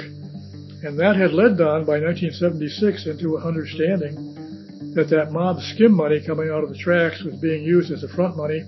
and 0.84 0.98
that 0.98 1.16
had 1.16 1.32
led 1.32 1.56
Don 1.56 1.84
by 1.84 1.98
1976 1.98 3.06
into 3.06 3.36
an 3.36 3.42
understanding 3.42 4.92
that 4.94 5.08
that 5.08 5.32
mob 5.32 5.60
skim 5.60 5.92
money 5.92 6.20
coming 6.20 6.50
out 6.50 6.62
of 6.62 6.68
the 6.68 6.76
tracks 6.76 7.22
was 7.22 7.34
being 7.36 7.64
used 7.64 7.90
as 7.90 8.02
the 8.02 8.08
front 8.08 8.36
money 8.36 8.60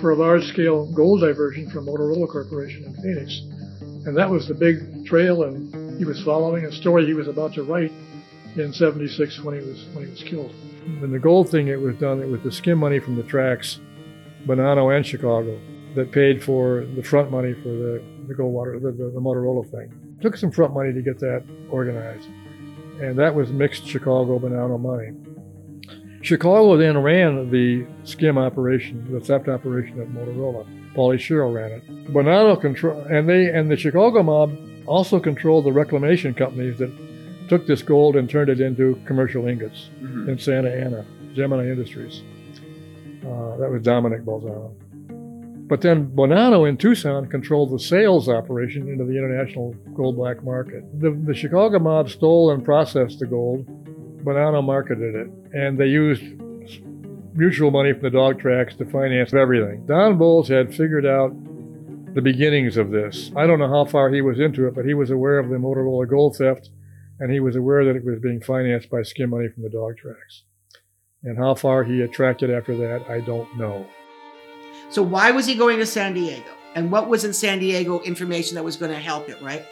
for 0.00 0.12
a 0.12 0.16
large-scale 0.16 0.92
gold 0.92 1.20
diversion 1.20 1.68
from 1.70 1.86
Motorola 1.86 2.26
Corporation 2.26 2.84
in 2.84 2.94
Phoenix. 2.94 3.42
And 4.06 4.16
that 4.16 4.28
was 4.28 4.48
the 4.48 4.54
big 4.54 5.04
trail, 5.04 5.44
and 5.44 5.98
he 5.98 6.06
was 6.06 6.22
following 6.24 6.64
a 6.64 6.72
story 6.72 7.04
he 7.04 7.12
was 7.12 7.28
about 7.28 7.52
to 7.54 7.64
write 7.64 7.92
in 8.56 8.72
76 8.72 9.42
when 9.44 9.60
he 9.60 9.66
was 9.66 9.84
when 9.92 10.06
he 10.06 10.10
was 10.10 10.22
killed. 10.22 10.52
And 11.02 11.12
the 11.12 11.18
gold 11.18 11.50
thing 11.50 11.68
it 11.68 11.80
was 11.80 11.96
done, 11.96 12.22
it 12.22 12.28
was 12.28 12.40
the 12.42 12.52
skim 12.52 12.78
money 12.78 12.98
from 12.98 13.16
the 13.16 13.22
tracks, 13.22 13.78
Bonanno 14.46 14.96
and 14.96 15.04
Chicago, 15.04 15.60
that 15.96 16.12
paid 16.12 16.42
for 16.42 16.86
the 16.96 17.02
front 17.02 17.30
money 17.30 17.52
for 17.52 17.68
the, 17.68 18.02
the 18.26 18.34
Goldwater, 18.34 18.80
the, 18.80 18.90
the, 18.90 19.10
the 19.10 19.20
Motorola 19.20 19.70
thing. 19.70 20.05
Took 20.20 20.36
some 20.36 20.50
front 20.50 20.74
money 20.74 20.92
to 20.92 21.02
get 21.02 21.18
that 21.20 21.44
organized. 21.70 22.28
And 23.00 23.18
that 23.18 23.34
was 23.34 23.50
mixed 23.50 23.86
Chicago 23.86 24.38
Bonanno 24.38 24.80
money. 24.80 25.12
Chicago 26.22 26.76
then 26.76 26.98
ran 26.98 27.50
the 27.50 27.86
skim 28.04 28.36
operation, 28.38 29.06
the 29.12 29.20
theft 29.20 29.48
operation 29.48 30.00
at 30.00 30.08
Motorola. 30.08 30.66
Paulie 30.94 31.20
Sherrill 31.20 31.52
ran 31.52 31.70
it. 31.70 31.86
Bonanno 32.12 32.60
control, 32.60 32.98
and 33.02 33.28
they 33.28 33.46
and 33.46 33.70
the 33.70 33.76
Chicago 33.76 34.22
mob 34.22 34.56
also 34.86 35.20
controlled 35.20 35.66
the 35.66 35.72
reclamation 35.72 36.32
companies 36.34 36.78
that 36.78 36.90
took 37.48 37.66
this 37.66 37.82
gold 37.82 38.16
and 38.16 38.28
turned 38.28 38.48
it 38.48 38.60
into 38.60 39.00
commercial 39.04 39.46
ingots 39.46 39.90
mm-hmm. 40.00 40.30
in 40.30 40.38
Santa 40.38 40.70
Ana, 40.70 41.04
Gemini 41.34 41.68
Industries. 41.68 42.22
Uh, 43.22 43.56
that 43.58 43.70
was 43.70 43.82
Dominic 43.82 44.22
Balzano. 44.22 44.74
But 45.68 45.80
then 45.80 46.06
Bonanno 46.06 46.68
in 46.68 46.76
Tucson 46.76 47.26
controlled 47.26 47.72
the 47.72 47.78
sales 47.78 48.28
operation 48.28 48.88
into 48.88 49.04
the 49.04 49.18
international 49.18 49.74
gold 49.94 50.16
black 50.16 50.44
market. 50.44 50.84
The, 51.00 51.10
the 51.10 51.34
Chicago 51.34 51.80
mob 51.80 52.08
stole 52.08 52.52
and 52.52 52.64
processed 52.64 53.18
the 53.18 53.26
gold. 53.26 53.66
Bonanno 54.24 54.62
marketed 54.62 55.16
it, 55.16 55.28
and 55.52 55.76
they 55.76 55.86
used 55.86 56.22
mutual 57.34 57.70
money 57.70 57.92
from 57.92 58.02
the 58.02 58.10
dog 58.10 58.40
tracks 58.40 58.76
to 58.76 58.84
finance 58.86 59.34
everything. 59.34 59.84
Don 59.86 60.16
Bolles 60.16 60.48
had 60.48 60.74
figured 60.74 61.04
out 61.04 61.34
the 62.14 62.22
beginnings 62.22 62.76
of 62.76 62.90
this. 62.90 63.30
I 63.36 63.46
don't 63.46 63.58
know 63.58 63.68
how 63.68 63.84
far 63.84 64.10
he 64.10 64.22
was 64.22 64.40
into 64.40 64.66
it, 64.68 64.74
but 64.74 64.86
he 64.86 64.94
was 64.94 65.10
aware 65.10 65.38
of 65.38 65.50
the 65.50 65.56
Motorola 65.56 66.08
gold 66.08 66.36
theft, 66.36 66.70
and 67.18 67.30
he 67.30 67.40
was 67.40 67.56
aware 67.56 67.84
that 67.84 67.96
it 67.96 68.04
was 68.04 68.20
being 68.20 68.40
financed 68.40 68.88
by 68.88 69.02
skim 69.02 69.30
money 69.30 69.48
from 69.48 69.64
the 69.64 69.68
dog 69.68 69.98
tracks. 69.98 70.44
And 71.22 71.36
how 71.36 71.54
far 71.54 71.84
he 71.84 72.00
attracted 72.02 72.50
after 72.50 72.76
that, 72.76 73.10
I 73.10 73.20
don't 73.20 73.58
know. 73.58 73.86
So 74.88 75.02
why 75.02 75.30
was 75.30 75.46
he 75.46 75.54
going 75.54 75.78
to 75.78 75.86
San 75.86 76.14
Diego? 76.14 76.50
And 76.74 76.92
what 76.92 77.08
was 77.08 77.24
in 77.24 77.32
San 77.32 77.58
Diego 77.58 78.00
information 78.00 78.54
that 78.54 78.64
was 78.64 78.76
going 78.76 78.92
to 78.92 78.98
help 78.98 79.26
him, 79.26 79.42
right? 79.44 79.64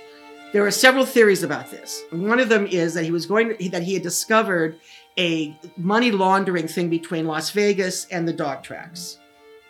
There 0.53 0.65
are 0.65 0.71
several 0.71 1.05
theories 1.05 1.43
about 1.43 1.71
this. 1.71 2.03
One 2.11 2.41
of 2.41 2.49
them 2.49 2.67
is 2.67 2.95
that 2.95 3.05
he 3.05 3.11
was 3.11 3.27
going 3.27 3.57
to, 3.57 3.69
that 3.71 3.83
he 3.83 3.95
had 3.95 4.03
discovered 4.03 4.79
a 5.19 5.57
money 5.77 6.11
laundering 6.11 6.69
thing 6.69 6.89
between 6.89 7.27
Las 7.27 7.51
Vegas 7.51 8.07
and 8.07 8.27
the 8.27 8.33
dog 8.33 8.63
tracks. 8.63 9.19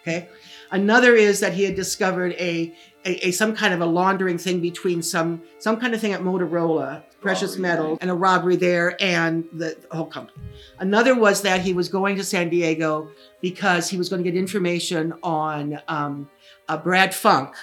Okay. 0.07 0.29
Another 0.71 1.15
is 1.15 1.41
that 1.41 1.55
he 1.55 1.65
had 1.65 1.75
discovered 1.75 2.33
a, 2.33 2.75
a, 3.07 3.29
a, 3.29 3.31
some 3.31 3.57
kind 3.57 3.73
of 3.73 3.81
a 3.81 3.87
laundering 3.87 4.37
thing 4.37 4.61
between 4.61 5.03
some 5.03 5.43
some 5.59 5.81
kind 5.81 5.95
of 5.95 6.01
thing 6.01 6.13
at 6.13 6.21
Motorola, 6.21 7.03
precious 7.23 7.57
metal, 7.57 7.97
and 8.03 8.11
a 8.11 8.15
robbery 8.15 8.57
there, 8.57 9.03
and 9.03 9.45
the 9.53 9.79
whole 9.91 10.07
company. 10.07 10.39
Another 10.79 11.15
was 11.15 11.41
that 11.43 11.63
he 11.63 11.73
was 11.73 11.89
going 11.89 12.17
to 12.17 12.25
San 12.25 12.51
Diego 12.51 13.09
because 13.41 13.89
he 13.89 13.97
was 13.97 14.11
going 14.11 14.23
to 14.23 14.31
get 14.31 14.39
information 14.39 15.15
on 15.23 15.81
um, 15.89 16.29
uh, 16.69 16.77
Brad 16.77 17.15
Funk, 17.15 17.55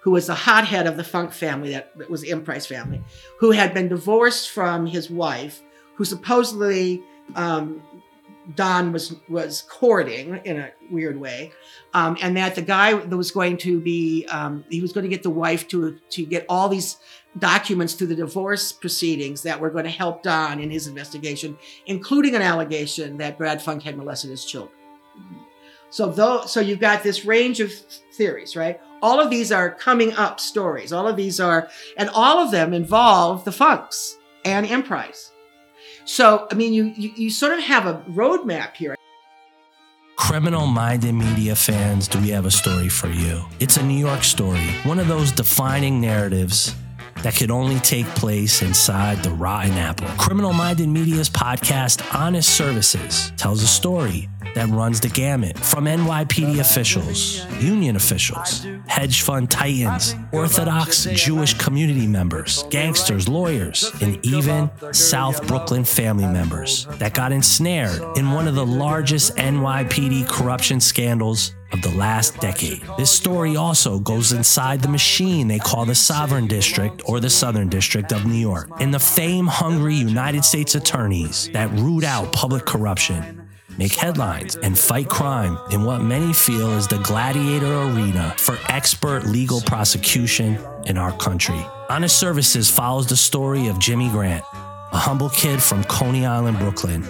who 0.00 0.10
was 0.10 0.26
the 0.26 0.34
hothead 0.34 0.88
of 0.88 0.96
the 0.96 1.04
Funk 1.04 1.32
family, 1.32 1.70
that, 1.70 1.96
that 1.98 2.10
was 2.10 2.22
the 2.22 2.30
Emprise 2.30 2.66
family, 2.66 3.00
who 3.38 3.52
had 3.52 3.74
been 3.74 3.88
divorced 3.88 4.50
from 4.50 4.86
his 4.86 5.08
wife, 5.08 5.62
who 5.94 6.04
supposedly 6.04 7.02
um, 7.34 7.82
Don 8.54 8.92
was 8.92 9.16
was 9.28 9.62
courting 9.62 10.40
in 10.44 10.58
a 10.58 10.70
weird 10.90 11.18
way, 11.18 11.52
um, 11.94 12.16
and 12.22 12.36
that 12.36 12.54
the 12.54 12.62
guy 12.62 12.94
that 12.94 13.16
was 13.16 13.30
going 13.30 13.56
to 13.58 13.80
be 13.80 14.26
um, 14.26 14.64
he 14.70 14.80
was 14.80 14.92
going 14.92 15.02
to 15.02 15.08
get 15.08 15.22
the 15.22 15.30
wife 15.30 15.66
to 15.68 15.98
to 16.10 16.24
get 16.24 16.46
all 16.48 16.68
these 16.68 16.98
documents 17.38 17.94
through 17.94 18.06
the 18.06 18.14
divorce 18.14 18.72
proceedings 18.72 19.42
that 19.42 19.60
were 19.60 19.70
going 19.70 19.84
to 19.84 19.90
help 19.90 20.22
Don 20.22 20.60
in 20.60 20.70
his 20.70 20.86
investigation, 20.86 21.58
including 21.86 22.34
an 22.34 22.42
allegation 22.42 23.16
that 23.18 23.36
Brad 23.36 23.60
Funk 23.60 23.82
had 23.82 23.96
molested 23.96 24.30
his 24.30 24.44
children. 24.44 24.76
So 25.90 26.10
though 26.10 26.46
so 26.46 26.60
you've 26.60 26.80
got 26.80 27.02
this 27.02 27.24
range 27.24 27.60
of 27.60 27.72
theories, 28.12 28.54
right? 28.54 28.80
All 29.02 29.20
of 29.20 29.30
these 29.30 29.52
are 29.52 29.70
coming 29.70 30.12
up 30.14 30.40
stories. 30.40 30.92
All 30.92 31.06
of 31.06 31.16
these 31.16 31.38
are, 31.38 31.68
and 31.96 32.08
all 32.10 32.38
of 32.38 32.50
them 32.50 32.72
involve 32.72 33.44
the 33.44 33.52
Funks 33.52 34.16
and 34.44 34.66
M. 34.66 34.82
So, 36.06 36.46
I 36.50 36.54
mean, 36.54 36.72
you, 36.72 36.84
you, 36.84 37.12
you 37.16 37.30
sort 37.30 37.52
of 37.52 37.64
have 37.64 37.86
a 37.86 37.94
roadmap 38.10 38.76
here. 38.76 38.94
Criminal 40.16 40.66
minded 40.66 41.12
media 41.12 41.54
fans, 41.56 42.08
do 42.08 42.20
we 42.20 42.28
have 42.30 42.46
a 42.46 42.50
story 42.50 42.88
for 42.88 43.08
you? 43.08 43.44
It's 43.60 43.76
a 43.76 43.82
New 43.82 43.98
York 43.98 44.22
story, 44.22 44.66
one 44.84 44.98
of 44.98 45.08
those 45.08 45.30
defining 45.32 46.00
narratives 46.00 46.74
that 47.22 47.34
could 47.34 47.50
only 47.50 47.80
take 47.80 48.06
place 48.14 48.62
inside 48.62 49.22
the 49.22 49.30
rotten 49.30 49.72
apple. 49.72 50.06
Criminal 50.16 50.52
Minded 50.52 50.88
Media's 50.88 51.28
podcast, 51.28 52.14
Honest 52.14 52.56
Services, 52.56 53.32
tells 53.36 53.62
a 53.62 53.66
story 53.66 54.28
that 54.56 54.68
runs 54.70 55.00
the 55.00 55.08
gamut 55.08 55.58
from 55.58 55.84
NYPD 55.84 56.60
officials, 56.60 57.44
union 57.62 57.94
officials, 57.94 58.66
hedge 58.86 59.20
fund 59.20 59.50
titans, 59.50 60.14
Orthodox 60.32 61.04
Jewish 61.12 61.52
community 61.54 62.06
members, 62.06 62.64
gangsters, 62.70 63.28
lawyers, 63.28 63.92
and 64.00 64.18
even 64.24 64.70
South 64.92 65.46
Brooklyn 65.46 65.84
family 65.84 66.26
members 66.26 66.86
that 66.92 67.12
got 67.12 67.32
ensnared 67.32 68.00
in 68.16 68.30
one 68.30 68.48
of 68.48 68.54
the 68.54 68.64
largest 68.64 69.36
NYPD 69.36 70.26
corruption 70.26 70.80
scandals 70.80 71.52
of 71.72 71.82
the 71.82 71.90
last 71.90 72.40
decade. 72.40 72.82
This 72.96 73.10
story 73.10 73.56
also 73.56 73.98
goes 73.98 74.32
inside 74.32 74.80
the 74.80 74.88
machine 74.88 75.48
they 75.48 75.58
call 75.58 75.84
the 75.84 75.94
Sovereign 75.94 76.46
District 76.46 77.02
or 77.04 77.20
the 77.20 77.28
Southern 77.28 77.68
District 77.68 78.10
of 78.12 78.24
New 78.24 78.34
York, 78.36 78.70
and 78.80 78.94
the 78.94 78.98
fame 78.98 79.46
hungry 79.46 79.96
United 79.96 80.46
States 80.46 80.74
attorneys 80.76 81.50
that 81.50 81.70
root 81.72 82.04
out 82.04 82.32
public 82.32 82.64
corruption 82.64 83.45
make 83.78 83.92
headlines, 83.94 84.56
and 84.56 84.78
fight 84.78 85.08
crime 85.08 85.58
in 85.70 85.84
what 85.84 86.00
many 86.02 86.32
feel 86.32 86.72
is 86.72 86.86
the 86.86 86.98
gladiator 86.98 87.82
arena 87.82 88.34
for 88.38 88.58
expert 88.68 89.26
legal 89.26 89.60
prosecution 89.60 90.58
in 90.86 90.98
our 90.98 91.12
country. 91.18 91.60
Honest 91.88 92.18
Services 92.18 92.70
follows 92.70 93.06
the 93.06 93.16
story 93.16 93.68
of 93.68 93.78
Jimmy 93.78 94.08
Grant, 94.08 94.44
a 94.92 94.98
humble 94.98 95.30
kid 95.30 95.62
from 95.62 95.84
Coney 95.84 96.26
Island, 96.26 96.58
Brooklyn, 96.58 97.02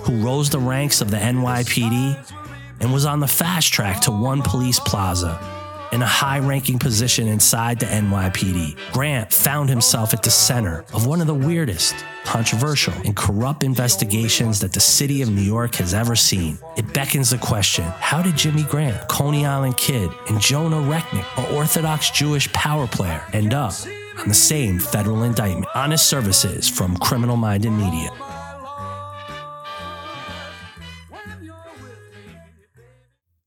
who 0.00 0.24
rose 0.24 0.50
the 0.50 0.58
ranks 0.58 1.00
of 1.00 1.10
the 1.10 1.16
NYPD 1.16 2.32
and 2.80 2.92
was 2.92 3.04
on 3.04 3.20
the 3.20 3.28
fast 3.28 3.72
track 3.72 4.00
to 4.02 4.10
One 4.10 4.42
Police 4.42 4.80
Plaza 4.80 5.61
in 5.92 6.02
a 6.02 6.06
high 6.06 6.38
ranking 6.38 6.78
position 6.78 7.28
inside 7.28 7.78
the 7.78 7.86
NYPD. 7.86 8.76
Grant 8.92 9.32
found 9.32 9.68
himself 9.68 10.14
at 10.14 10.22
the 10.22 10.30
center 10.30 10.84
of 10.92 11.06
one 11.06 11.20
of 11.20 11.26
the 11.26 11.34
weirdest, 11.34 11.94
controversial, 12.24 12.94
and 13.04 13.14
corrupt 13.14 13.62
investigations 13.62 14.60
that 14.60 14.72
the 14.72 14.80
city 14.80 15.22
of 15.22 15.30
New 15.30 15.42
York 15.42 15.74
has 15.76 15.94
ever 15.94 16.16
seen. 16.16 16.58
It 16.76 16.92
beckons 16.92 17.30
the 17.30 17.38
question 17.38 17.84
how 17.84 18.22
did 18.22 18.36
Jimmy 18.36 18.62
Grant, 18.64 19.06
Coney 19.08 19.44
Island 19.44 19.76
kid, 19.76 20.10
and 20.28 20.40
Jonah 20.40 20.76
Recknick, 20.76 21.26
an 21.36 21.54
Orthodox 21.54 22.10
Jewish 22.10 22.50
power 22.52 22.86
player, 22.86 23.22
end 23.32 23.52
up 23.52 23.74
on 24.18 24.28
the 24.28 24.34
same 24.34 24.78
federal 24.78 25.24
indictment? 25.24 25.66
Honest 25.74 26.06
Services 26.06 26.68
from 26.68 26.96
Criminal 26.96 27.36
Minded 27.36 27.70
Media. 27.70 28.31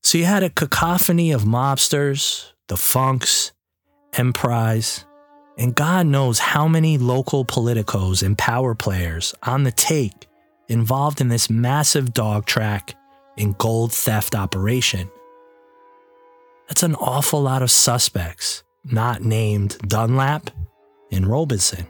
So 0.06 0.18
you 0.18 0.24
had 0.24 0.44
a 0.44 0.50
cacophony 0.50 1.32
of 1.32 1.42
mobsters, 1.42 2.52
the 2.68 2.76
Funks, 2.76 3.50
Emprise, 4.16 5.04
and 5.58 5.74
God 5.74 6.06
knows 6.06 6.38
how 6.38 6.68
many 6.68 6.96
local 6.96 7.44
politicos 7.44 8.22
and 8.22 8.38
power 8.38 8.76
players 8.76 9.34
on 9.42 9.64
the 9.64 9.72
take 9.72 10.28
involved 10.68 11.20
in 11.20 11.26
this 11.26 11.50
massive 11.50 12.14
dog 12.14 12.46
track 12.46 12.94
and 13.36 13.58
gold 13.58 13.92
theft 13.92 14.36
operation. 14.36 15.10
That's 16.68 16.84
an 16.84 16.94
awful 16.94 17.42
lot 17.42 17.62
of 17.62 17.70
suspects 17.72 18.62
not 18.84 19.22
named 19.22 19.76
Dunlap 19.88 20.50
and 21.10 21.26
Robinson. 21.26 21.84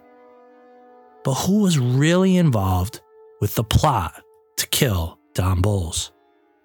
But 1.22 1.34
who 1.34 1.64
was 1.64 1.78
really 1.78 2.38
involved 2.38 3.02
with 3.42 3.56
the 3.56 3.64
plot 3.64 4.22
to 4.56 4.66
kill 4.68 5.18
Don 5.34 5.60
Bolles? 5.60 6.12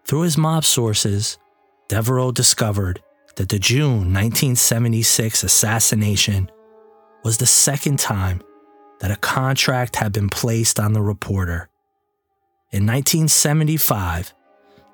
Through 0.06 0.22
his 0.22 0.38
mob 0.38 0.66
sources, 0.66 1.38
Devereux 1.88 2.32
discovered 2.32 3.02
that 3.36 3.50
the 3.50 3.60
June 3.60 4.14
1976 4.14 5.44
assassination 5.44 6.50
was 7.24 7.38
the 7.38 7.46
second 7.46 8.00
time 8.00 8.42
that 9.00 9.12
a 9.12 9.16
contract 9.16 9.96
had 9.96 10.12
been 10.12 10.30
placed 10.30 10.80
on 10.80 10.94
the 10.94 11.02
reporter. 11.02 11.70
In 12.72 12.86
1975, 12.86 14.34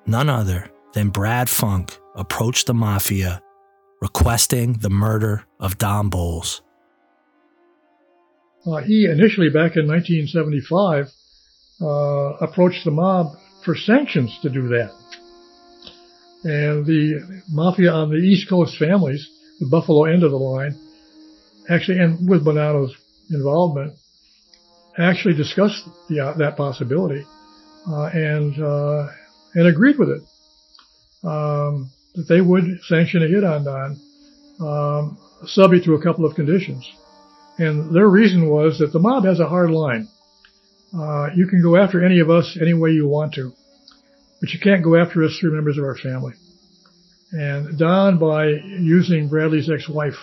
none 0.06 0.30
other 0.30 0.70
than 0.94 1.10
Brad 1.10 1.50
Funk 1.50 1.98
approached 2.16 2.68
the 2.68 2.74
mafia 2.74 3.42
requesting 4.02 4.74
the 4.74 4.90
murder 4.90 5.44
of 5.60 5.78
Don 5.78 6.10
Bolles. 6.10 6.62
Uh, 8.66 8.78
he 8.78 9.06
initially, 9.06 9.50
back 9.50 9.76
in 9.76 9.88
1975, 9.88 11.12
uh, 11.82 11.86
approached 12.46 12.84
the 12.86 12.92
mob 12.92 13.28
for 13.68 13.76
sanctions 13.76 14.40
to 14.42 14.50
do 14.50 14.70
that. 14.70 14.96
And 16.46 16.86
the 16.86 17.44
mafia 17.52 17.92
on 17.92 18.10
the 18.10 18.16
East 18.16 18.48
Coast 18.48 18.78
families, 18.78 19.28
the 19.60 19.68
Buffalo 19.68 20.06
end 20.06 20.24
of 20.24 20.32
the 20.32 20.38
line, 20.38 20.74
actually, 21.70 22.00
and 22.00 22.30
with 22.30 22.46
Bonanno's 22.46 22.96
involvement, 23.30 23.94
actually 24.98 25.36
discussed 25.36 25.84
the, 26.08 26.22
uh, 26.22 26.38
that 26.38 26.56
possibility 26.56 27.26
uh, 27.90 28.06
and 28.14 28.58
uh, 28.64 29.08
and 29.54 29.68
agreed 29.68 30.00
with 30.00 30.10
it. 30.10 30.22
Um, 31.28 31.92
that 32.16 32.28
they 32.30 32.40
would 32.40 32.64
sanction 32.88 33.22
a 33.22 33.28
hit 33.28 33.44
on 33.44 33.66
Don, 33.66 34.00
um, 34.62 35.18
subject 35.46 35.84
to 35.86 35.96
a 35.96 36.02
couple 36.02 36.26
of 36.26 36.36
conditions. 36.36 36.90
And 37.58 37.94
their 37.94 38.08
reason 38.08 38.50
was 38.50 38.80
that 38.80 38.94
the 38.94 39.00
mob 39.00 39.26
has 39.26 39.42
a 39.42 39.50
hard 39.50 39.72
line. 39.72 40.08
Uh, 40.94 41.30
you 41.36 41.48
can 41.48 41.62
go 41.62 41.76
after 41.76 42.04
any 42.04 42.20
of 42.20 42.30
us 42.30 42.58
any 42.62 42.74
way 42.74 42.92
you 42.92 43.08
want 43.08 43.34
to, 43.34 43.52
but 44.40 44.50
you 44.52 44.60
can't 44.60 44.84
go 44.84 44.96
after 44.96 45.24
us 45.24 45.38
through 45.40 45.54
members 45.54 45.78
of 45.78 45.84
our 45.84 45.98
family. 45.98 46.34
And 47.32 47.78
Don, 47.78 48.20
by 48.20 48.48
using 48.48 49.28
Bradley's 49.28 49.70
ex-wife 49.70 50.16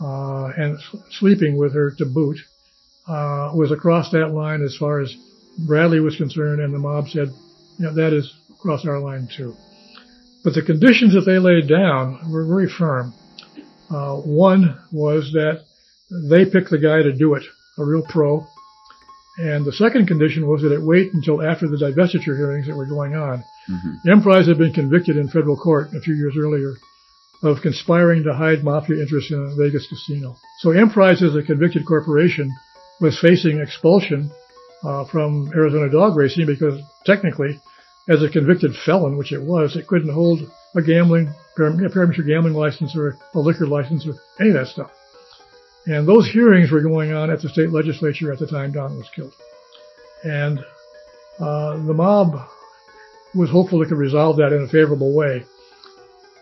uh, 0.00 0.52
and 0.56 0.78
sleeping 1.12 1.56
with 1.56 1.72
her 1.74 1.92
to 1.96 2.04
boot, 2.04 2.36
uh, 3.08 3.52
was 3.54 3.72
across 3.72 4.10
that 4.10 4.28
line 4.28 4.62
as 4.62 4.76
far 4.76 5.00
as 5.00 5.14
Bradley 5.66 6.00
was 6.00 6.16
concerned, 6.16 6.60
and 6.60 6.72
the 6.72 6.78
mob 6.78 7.08
said, 7.08 7.28
you 7.78 7.86
know, 7.86 7.94
that 7.94 8.12
is 8.12 8.32
across 8.58 8.86
our 8.86 9.00
line 9.00 9.28
too. 9.34 9.54
But 10.44 10.54
the 10.54 10.62
conditions 10.62 11.14
that 11.14 11.22
they 11.22 11.38
laid 11.38 11.68
down 11.68 12.30
were 12.30 12.46
very 12.46 12.68
firm. 12.68 13.14
Uh, 13.90 14.16
one 14.16 14.78
was 14.92 15.32
that 15.32 15.64
they 16.30 16.44
picked 16.44 16.70
the 16.70 16.78
guy 16.78 17.02
to 17.02 17.12
do 17.12 17.34
it, 17.34 17.42
a 17.78 17.84
real 17.84 18.04
pro. 18.08 18.46
And 19.40 19.64
the 19.64 19.72
second 19.72 20.06
condition 20.06 20.46
was 20.46 20.60
that 20.62 20.72
it 20.72 20.82
wait 20.82 21.14
until 21.14 21.40
after 21.40 21.66
the 21.66 21.78
divestiture 21.78 22.36
hearings 22.36 22.66
that 22.66 22.76
were 22.76 22.86
going 22.86 23.14
on. 23.14 23.42
Mm-hmm. 23.70 24.10
Emprise 24.10 24.46
had 24.46 24.58
been 24.58 24.74
convicted 24.74 25.16
in 25.16 25.28
federal 25.28 25.56
court 25.56 25.88
a 25.94 26.00
few 26.00 26.14
years 26.14 26.36
earlier 26.38 26.74
of 27.42 27.62
conspiring 27.62 28.22
to 28.24 28.34
hide 28.34 28.62
mafia 28.62 29.00
interests 29.00 29.30
in 29.30 29.40
a 29.40 29.56
Vegas 29.56 29.86
casino. 29.88 30.36
So 30.58 30.72
Emprise, 30.72 31.22
as 31.22 31.34
a 31.34 31.42
convicted 31.42 31.86
corporation, 31.86 32.50
was 33.00 33.18
facing 33.18 33.60
expulsion 33.60 34.30
uh, 34.84 35.06
from 35.06 35.50
Arizona 35.54 35.90
dog 35.90 36.16
racing 36.16 36.44
because 36.46 36.78
technically, 37.06 37.58
as 38.08 38.22
a 38.22 38.28
convicted 38.28 38.72
felon, 38.84 39.16
which 39.16 39.32
it 39.32 39.40
was, 39.40 39.74
it 39.74 39.86
couldn't 39.86 40.12
hold 40.12 40.40
a 40.74 40.82
gambling, 40.82 41.28
a 41.28 41.60
parimutuel 41.88 42.26
gambling 42.26 42.54
license 42.54 42.94
or 42.94 43.16
a 43.34 43.38
liquor 43.38 43.66
license 43.66 44.06
or 44.06 44.12
any 44.38 44.50
of 44.50 44.56
that 44.56 44.66
stuff. 44.66 44.90
And 45.86 46.06
those 46.06 46.30
hearings 46.30 46.70
were 46.70 46.82
going 46.82 47.12
on 47.12 47.30
at 47.30 47.40
the 47.40 47.48
state 47.48 47.70
legislature 47.70 48.32
at 48.32 48.38
the 48.38 48.46
time 48.46 48.72
Don 48.72 48.96
was 48.96 49.08
killed. 49.14 49.34
And 50.22 50.58
uh, 51.38 51.76
the 51.86 51.94
mob 51.94 52.48
was 53.34 53.50
hopeful 53.50 53.80
it 53.82 53.88
could 53.88 53.98
resolve 53.98 54.36
that 54.36 54.52
in 54.52 54.62
a 54.62 54.68
favorable 54.68 55.14
way. 55.14 55.44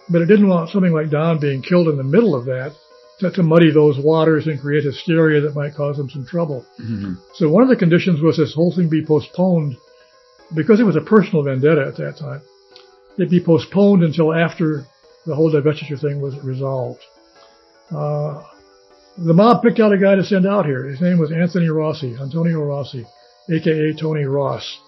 But 0.09 0.23
it 0.23 0.27
didn't 0.27 0.49
want 0.49 0.71
something 0.71 0.93
like 0.93 1.11
Don 1.11 1.39
being 1.39 1.63
killed 1.63 1.89
in 1.89 1.97
the 1.97 2.05
middle 2.05 2.35
of 2.35 2.47
that 2.47 2.75
to, 3.21 3.31
to 3.31 3.43
muddy 3.43 3.71
those 3.71 3.99
waters 3.99 4.47
and 4.47 4.61
create 4.61 4.85
hysteria 4.85 5.41
that 5.43 5.55
might 5.55 5.75
cause 5.75 5.97
them 5.97 6.09
some 6.09 6.27
trouble. 6.27 6.65
Mm-hmm. 6.81 7.15
So 7.35 7.49
one 7.49 7.63
of 7.63 7.69
the 7.69 7.77
conditions 7.77 8.21
was 8.21 8.37
this 8.37 8.55
whole 8.55 8.75
thing 8.75 8.89
be 8.89 9.05
postponed 9.05 9.77
because 10.55 10.81
it 10.81 10.85
was 10.85 10.97
a 10.97 11.03
personal 11.03 11.45
vendetta 11.45 11.85
at 11.87 11.97
that 11.97 12.17
time. 12.19 12.43
It 13.19 13.31
be 13.31 13.45
postponed 13.45 14.03
until 14.03 14.33
after 14.33 14.85
the 15.27 15.35
whole 15.35 15.53
divestiture 15.53 16.01
thing 16.01 16.21
was 16.21 16.39
resolved. 16.43 17.03
Uh, 17.91 18.43
the 19.19 19.35
mob 19.35 19.63
picked 19.63 19.81
out 19.81 19.93
a 19.93 19.99
guy 19.99 20.15
to 20.15 20.25
send 20.25 20.47
out 20.47 20.65
here. 20.65 20.85
His 20.85 21.01
name 21.01 21.19
was 21.19 21.33
Anthony 21.33 21.69
Rossi, 21.69 22.17
Antonio 22.21 22.63
Rossi, 22.63 23.05
aka 23.51 23.93
Tony 23.95 24.25
Ross. 24.25 24.79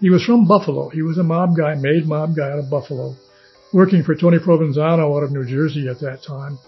He 0.00 0.08
was 0.08 0.24
from 0.24 0.46
Buffalo. 0.46 0.88
He 0.88 1.02
was 1.02 1.18
a 1.18 1.22
mob 1.22 1.56
guy, 1.56 1.74
made 1.74 2.06
mob 2.06 2.34
guy 2.36 2.50
out 2.50 2.58
of 2.58 2.70
Buffalo, 2.70 3.14
working 3.72 4.02
for 4.02 4.14
Tony 4.14 4.38
Provenzano 4.38 5.16
out 5.16 5.24
of 5.24 5.32
New 5.32 5.44
Jersey 5.44 5.88
at 5.88 6.00
that 6.00 6.22
time. 6.26 6.58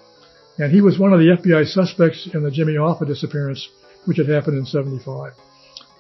And 0.59 0.73
he 0.73 0.81
was 0.81 0.99
one 0.99 1.13
of 1.13 1.21
the 1.21 1.37
FBI 1.37 1.67
suspects 1.67 2.29
in 2.35 2.43
the 2.43 2.51
Jimmy 2.51 2.75
Hoffa 2.75 3.07
disappearance, 3.07 3.67
which 4.05 4.19
had 4.19 4.29
happened 4.29 4.59
in 4.59 4.67
75. 4.67 5.33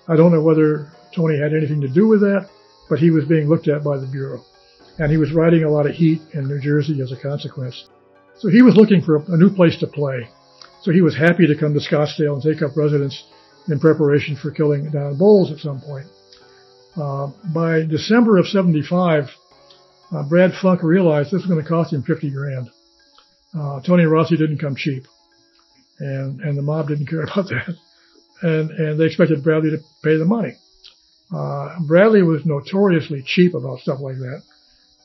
I 0.08 0.16
don't 0.16 0.32
know 0.32 0.42
whether 0.42 0.90
Tony 1.14 1.38
had 1.38 1.54
anything 1.54 1.80
to 1.82 1.88
do 1.88 2.08
with 2.08 2.20
that, 2.20 2.48
but 2.90 2.98
he 2.98 3.10
was 3.10 3.24
being 3.24 3.48
looked 3.48 3.68
at 3.68 3.84
by 3.84 3.98
the 3.98 4.06
Bureau. 4.06 4.42
And 4.98 5.10
he 5.10 5.16
was 5.16 5.32
riding 5.32 5.64
a 5.64 5.70
lot 5.70 5.86
of 5.86 5.94
heat 5.94 6.20
in 6.34 6.48
New 6.48 6.60
Jersey 6.60 7.00
as 7.00 7.12
a 7.12 7.16
consequence. 7.16 7.88
So 8.38 8.48
he 8.48 8.62
was 8.62 8.74
looking 8.74 9.00
for 9.00 9.16
a 9.28 9.36
new 9.36 9.50
place 9.50 9.78
to 9.78 9.86
play. 9.86 10.28
So 10.82 10.92
he 10.92 11.02
was 11.02 11.16
happy 11.16 11.46
to 11.46 11.58
come 11.58 11.74
to 11.74 11.80
Scottsdale 11.80 12.34
and 12.34 12.42
take 12.42 12.62
up 12.62 12.76
residence 12.76 13.24
in 13.68 13.80
preparation 13.80 14.36
for 14.36 14.50
killing 14.50 14.90
Don 14.90 15.18
Bolles 15.18 15.50
at 15.50 15.58
some 15.58 15.80
point. 15.80 16.06
Uh, 16.96 17.30
by 17.54 17.84
December 17.84 18.38
of 18.38 18.46
75, 18.46 19.24
uh, 20.10 20.28
Brad 20.28 20.52
Funk 20.60 20.82
realized 20.82 21.28
this 21.28 21.42
was 21.42 21.46
going 21.46 21.62
to 21.62 21.68
cost 21.68 21.92
him 21.92 22.02
50 22.02 22.30
grand. 22.30 22.70
Uh, 23.56 23.80
Tony 23.82 24.04
Rossi 24.04 24.36
didn't 24.36 24.58
come 24.58 24.76
cheap. 24.76 25.04
And, 25.98 26.40
and 26.40 26.56
the 26.56 26.62
mob 26.62 26.88
didn't 26.88 27.06
care 27.10 27.22
about 27.22 27.48
that. 27.48 27.74
And, 28.42 28.70
and 28.70 29.00
they 29.00 29.06
expected 29.06 29.42
Bradley 29.42 29.70
to 29.70 29.78
pay 30.02 30.16
the 30.16 30.24
money. 30.24 30.54
Uh, 31.34 31.76
Bradley 31.86 32.22
was 32.22 32.46
notoriously 32.46 33.22
cheap 33.26 33.54
about 33.54 33.80
stuff 33.80 34.00
like 34.00 34.16
that, 34.16 34.42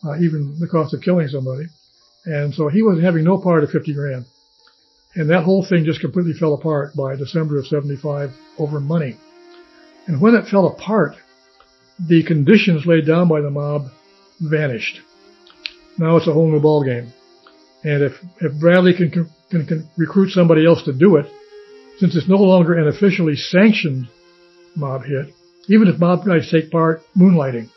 uh, 0.06 0.16
even 0.20 0.56
the 0.60 0.68
cost 0.68 0.94
of 0.94 1.02
killing 1.02 1.28
somebody. 1.28 1.66
And 2.26 2.54
so 2.54 2.70
he 2.70 2.82
was 2.82 3.02
having 3.02 3.26
no 3.26 3.38
part 3.38 3.64
of 3.64 3.72
50 3.72 3.94
grand. 3.94 4.26
And 5.16 5.30
that 5.30 5.44
whole 5.44 5.66
thing 5.68 5.86
just 5.86 6.02
completely 6.02 6.34
fell 6.34 6.56
apart 6.56 6.96
by 6.96 7.16
December 7.16 7.60
of 7.60 7.68
75 7.68 8.32
over 8.58 8.80
money. 8.80 9.18
And 10.08 10.20
when 10.20 10.36
it 10.36 10.48
fell 10.48 10.68
apart, 10.68 11.16
the 12.00 12.24
conditions 12.24 12.86
laid 12.86 13.06
down 13.06 13.28
by 13.30 13.42
the 13.42 13.50
mob 13.50 13.88
vanished. 14.42 15.00
Now 15.98 16.18
it's 16.18 16.28
a 16.28 16.34
whole 16.34 16.50
new 16.50 16.60
ballgame. 16.60 17.12
And 17.84 18.04
if, 18.04 18.14
if 18.42 18.60
Bradley 18.60 18.94
can, 18.96 19.30
can, 19.52 19.66
can 19.66 19.90
recruit 19.98 20.32
somebody 20.32 20.66
else 20.66 20.84
to 20.86 20.94
do 20.94 21.18
it, 21.18 21.28
since 22.00 22.16
it's 22.16 22.28
no 22.28 22.38
longer 22.38 22.74
an 22.74 22.88
officially 22.88 23.36
sanctioned 23.36 24.08
mob 24.76 25.04
hit, 25.04 25.28
even 25.70 25.88
if 25.88 26.00
mob 26.00 26.26
guys 26.26 26.50
take 26.50 26.72
part 26.72 27.02
moonlighting, 27.16 27.70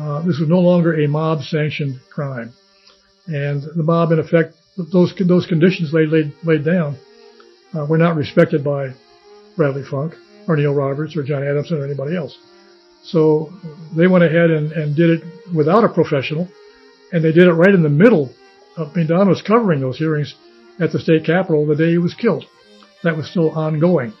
uh, 0.00 0.22
this 0.22 0.38
was 0.38 0.48
no 0.48 0.60
longer 0.60 1.02
a 1.02 1.08
mob 1.08 1.42
sanctioned 1.42 2.00
crime. 2.10 2.52
And 3.26 3.62
the 3.76 3.82
mob, 3.82 4.12
in 4.12 4.18
effect, 4.18 4.54
those 4.92 5.12
those 5.26 5.46
conditions 5.46 5.92
they 5.92 6.06
laid 6.06 6.32
laid 6.44 6.64
down 6.64 6.96
uh, 7.74 7.84
were 7.84 7.98
not 7.98 8.16
respected 8.16 8.64
by 8.64 8.90
Bradley 9.56 9.84
Funk 9.88 10.14
or 10.46 10.56
Neil 10.56 10.74
Roberts 10.74 11.16
or 11.16 11.22
John 11.22 11.42
Adamson 11.42 11.78
or 11.78 11.84
anybody 11.84 12.16
else. 12.16 12.36
So 13.04 13.52
they 13.96 14.06
went 14.06 14.24
ahead 14.24 14.50
and, 14.50 14.72
and 14.72 14.96
did 14.96 15.10
it 15.10 15.54
without 15.54 15.84
a 15.84 15.88
professional, 15.88 16.48
and 17.12 17.24
they 17.24 17.32
did 17.32 17.48
it 17.48 17.52
right 17.52 17.74
in 17.74 17.82
the 17.82 17.88
middle. 17.88 18.32
Of, 18.76 18.88
I 18.88 18.94
mean, 18.94 19.06
Don 19.08 19.28
was 19.28 19.42
covering 19.42 19.80
those 19.80 19.98
hearings 19.98 20.34
at 20.80 20.92
the 20.92 20.98
state 20.98 21.24
capitol 21.24 21.66
the 21.66 21.76
day 21.76 21.90
he 21.90 21.98
was 21.98 22.14
killed. 22.14 22.44
That 23.04 23.16
was 23.16 23.30
still 23.30 23.50
ongoing, 23.50 24.12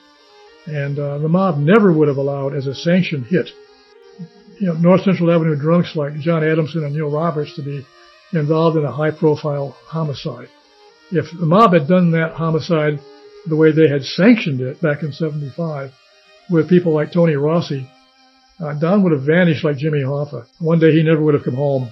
and 0.66 0.98
uh, 0.98 1.18
the 1.18 1.28
mob 1.28 1.58
never 1.58 1.92
would 1.92 2.08
have 2.08 2.16
allowed 2.16 2.54
as 2.54 2.66
a 2.66 2.74
sanctioned 2.74 3.26
hit, 3.26 3.48
you 4.58 4.68
know, 4.68 4.74
North 4.74 5.02
Central 5.02 5.30
Avenue 5.30 5.56
drunks 5.56 5.94
like 5.94 6.14
John 6.14 6.44
Adamson 6.44 6.84
and 6.84 6.94
Neil 6.94 7.10
Roberts 7.10 7.54
to 7.56 7.62
be 7.62 7.86
involved 8.32 8.76
in 8.76 8.84
a 8.84 8.92
high 8.92 9.10
profile 9.10 9.76
homicide. 9.86 10.48
If 11.10 11.26
the 11.38 11.46
mob 11.46 11.72
had 11.72 11.88
done 11.88 12.10
that 12.12 12.34
homicide 12.34 13.00
the 13.46 13.56
way 13.56 13.72
they 13.72 13.88
had 13.88 14.02
sanctioned 14.02 14.60
it 14.60 14.80
back 14.80 15.02
in 15.02 15.12
75 15.12 15.92
with 16.50 16.68
people 16.68 16.92
like 16.92 17.12
Tony 17.12 17.34
Rossi, 17.34 17.88
uh, 18.60 18.74
Don 18.78 19.02
would 19.02 19.12
have 19.12 19.22
vanished 19.22 19.64
like 19.64 19.76
Jimmy 19.76 20.00
Hoffa. 20.00 20.46
One 20.58 20.78
day 20.78 20.92
he 20.92 21.02
never 21.02 21.22
would 21.22 21.34
have 21.34 21.44
come 21.44 21.54
home. 21.54 21.88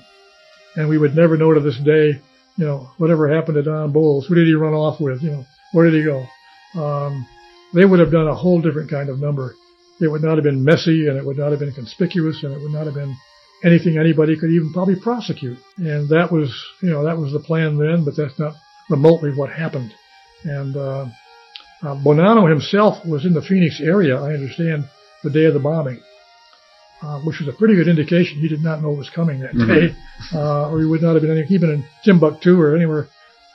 And 0.75 0.89
we 0.89 0.99
would 0.99 1.17
never 1.17 1.37
know 1.37 1.55
to 1.55 1.61
this 1.61 1.79
day, 1.79 2.21
you 2.57 2.65
know, 2.67 2.91
whatever 2.99 3.33
happened 3.33 3.55
to 3.55 3.63
Don 3.63 3.93
Bolles. 3.93 4.27
Who 4.27 4.35
did 4.35 4.47
he 4.47 4.55
run 4.55 4.75
off 4.75 5.01
with? 5.01 5.23
You 5.23 5.31
know, 5.31 5.45
where 5.73 5.91
did 5.91 5.95
he 5.95 6.05
go? 6.05 6.27
Um, 6.79 7.27
they 7.73 7.85
would 7.85 8.01
have 8.01 8.11
done 8.11 8.29
a 8.29 8.35
whole 8.35 8.61
different 8.61 8.91
kind 8.91 9.09
of 9.09 9.21
number. 9.21 9.55
It 10.01 10.09
would 10.09 10.23
not 10.23 10.35
have 10.35 10.45
been 10.45 10.65
messy 10.65 11.09
and 11.09 11.17
it 11.17 11.25
would 11.25 11.39
not 11.39 11.51
have 11.51 11.61
been 11.61 11.73
conspicuous 11.73 12.43
and 12.43 12.53
it 12.53 12.61
would 12.61 12.73
not 12.73 12.85
have 12.85 12.95
been 12.95 13.17
anything 13.65 13.99
anybody 13.99 14.37
could 14.39 14.51
even 14.51 14.73
probably 14.73 14.97
prosecute. 15.01 15.59
And 15.79 16.09
that 16.11 16.31
was, 16.33 16.49
you 16.83 16.91
know, 16.91 17.05
that 17.05 17.17
was 17.19 17.33
the 17.33 17.41
plan 17.41 17.79
then, 17.79 18.05
but 18.05 18.15
that's 18.17 18.39
not 18.39 18.55
remotely 18.91 19.33
what 19.35 19.51
happened. 19.51 19.93
And 20.45 20.77
uh, 20.77 21.07
uh, 21.83 21.97
Bonanno 22.05 22.49
himself 22.49 23.05
was 23.07 23.25
in 23.25 23.35
the 23.35 23.43
Phoenix 23.43 23.81
area, 23.81 24.17
I 24.17 24.35
understand, 24.35 24.85
the 25.25 25.31
day 25.31 25.45
of 25.47 25.55
the 25.55 25.61
bombing. 25.61 26.01
uh, 27.03 27.21
which 27.21 27.39
was 27.41 27.49
a 27.49 27.57
pretty 27.59 27.75
good 27.77 27.89
indication 27.89 28.39
he 28.41 28.49
did 28.49 28.63
not 28.63 28.81
know 28.83 28.93
it 28.93 28.97
was 28.99 29.11
coming 29.11 29.41
that 29.41 29.55
day, 29.55 29.95
uh, 30.35 30.71
or 30.71 30.81
he 30.81 30.87
would 30.87 31.03
not 31.03 31.13
have 31.15 31.23
been 31.23 31.31
any, 31.37 31.47
even 31.51 31.71
in 31.71 31.85
Timbuktu 32.05 32.59
or 32.61 32.75
anywhere, 32.77 33.09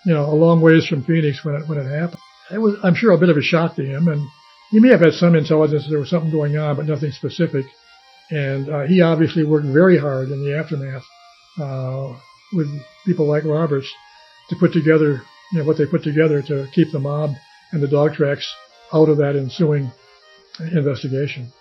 you 0.06 0.14
know, 0.14 0.26
a 0.26 0.36
long 0.36 0.62
ways 0.62 0.86
from 0.88 1.04
Phoenix 1.04 1.44
when 1.44 1.56
it 1.56 1.68
when 1.68 1.78
it 1.78 1.90
happened. 1.90 2.20
It 2.52 2.60
was, 2.60 2.76
I'm 2.84 2.96
sure, 2.96 3.12
a 3.14 3.18
bit 3.18 3.30
of 3.30 3.38
a 3.38 3.42
shock 3.42 3.76
to 3.76 3.84
him, 3.86 4.08
and 4.08 4.28
he 4.72 4.80
may 4.80 4.90
have 4.90 5.02
had 5.02 5.14
some 5.14 5.36
intelligence 5.36 5.84
that 5.84 5.90
there 5.90 6.00
was 6.00 6.10
something 6.10 6.32
going 6.32 6.58
on, 6.58 6.76
but 6.76 6.86
nothing 6.86 7.12
specific. 7.12 7.66
And 8.32 8.70
uh, 8.70 8.82
he 8.84 9.02
obviously 9.02 9.44
worked 9.44 9.66
very 9.66 9.98
hard 9.98 10.32
in 10.32 10.44
the 10.44 10.58
aftermath 10.58 11.06
uh, 11.60 12.14
with 12.54 12.68
people 13.06 13.28
like 13.28 13.44
Roberts 13.44 13.92
to 14.50 14.56
put 14.56 14.72
together, 14.74 15.22
you 15.52 15.60
know, 15.60 15.66
what 15.66 15.78
they 15.78 15.86
put 15.86 16.04
together 16.04 16.42
to 16.44 16.68
keep 16.74 16.92
the 16.92 17.00
mob 17.00 17.32
and 17.72 17.84
the 17.84 17.88
dog 17.88 18.14
tracks 18.14 18.50
out 18.94 19.10
of 19.10 19.18
that 19.18 19.36
ensuing 19.36 19.92
investigation. 20.60 21.52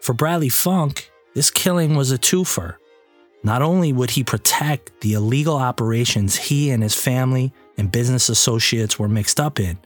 For 0.00 0.12
Bradley 0.12 0.48
Funk, 0.48 1.10
this 1.34 1.50
killing 1.50 1.94
was 1.94 2.12
a 2.12 2.18
twofer. 2.18 2.76
Not 3.42 3.62
only 3.62 3.92
would 3.92 4.10
he 4.10 4.24
protect 4.24 5.00
the 5.00 5.14
illegal 5.14 5.56
operations 5.56 6.36
he 6.36 6.70
and 6.70 6.82
his 6.82 6.94
family 6.94 7.52
and 7.76 7.92
business 7.92 8.28
associates 8.28 8.98
were 8.98 9.08
mixed 9.08 9.38
up 9.38 9.60
in, 9.60 9.78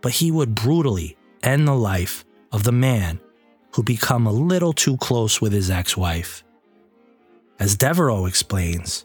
but 0.00 0.12
he 0.12 0.30
would 0.30 0.54
brutally 0.54 1.16
end 1.42 1.66
the 1.68 1.74
life 1.74 2.24
of 2.52 2.64
the 2.64 2.72
man 2.72 3.20
who 3.74 3.82
become 3.82 4.26
a 4.26 4.32
little 4.32 4.72
too 4.72 4.96
close 4.96 5.40
with 5.40 5.52
his 5.52 5.70
ex-wife. 5.70 6.42
As 7.58 7.76
Devereux 7.76 8.26
explains, 8.26 9.04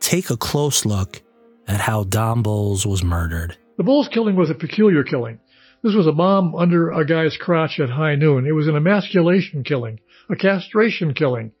take 0.00 0.30
a 0.30 0.36
close 0.36 0.84
look 0.84 1.22
at 1.66 1.80
how 1.80 2.04
Don 2.04 2.42
Bolles 2.42 2.86
was 2.86 3.02
murdered. 3.02 3.56
The 3.76 3.84
Bolles 3.84 4.08
killing 4.08 4.36
was 4.36 4.50
a 4.50 4.54
peculiar 4.54 5.04
killing. 5.04 5.40
This 5.82 5.94
was 5.94 6.06
a 6.06 6.12
bomb 6.12 6.54
under 6.54 6.90
a 6.90 7.06
guy's 7.06 7.36
crotch 7.36 7.78
at 7.78 7.90
high 7.90 8.14
noon. 8.14 8.46
It 8.46 8.52
was 8.52 8.68
an 8.68 8.76
emasculation 8.76 9.64
killing, 9.64 10.00
a 10.30 10.36
castration 10.36 11.12
killing. 11.12 11.52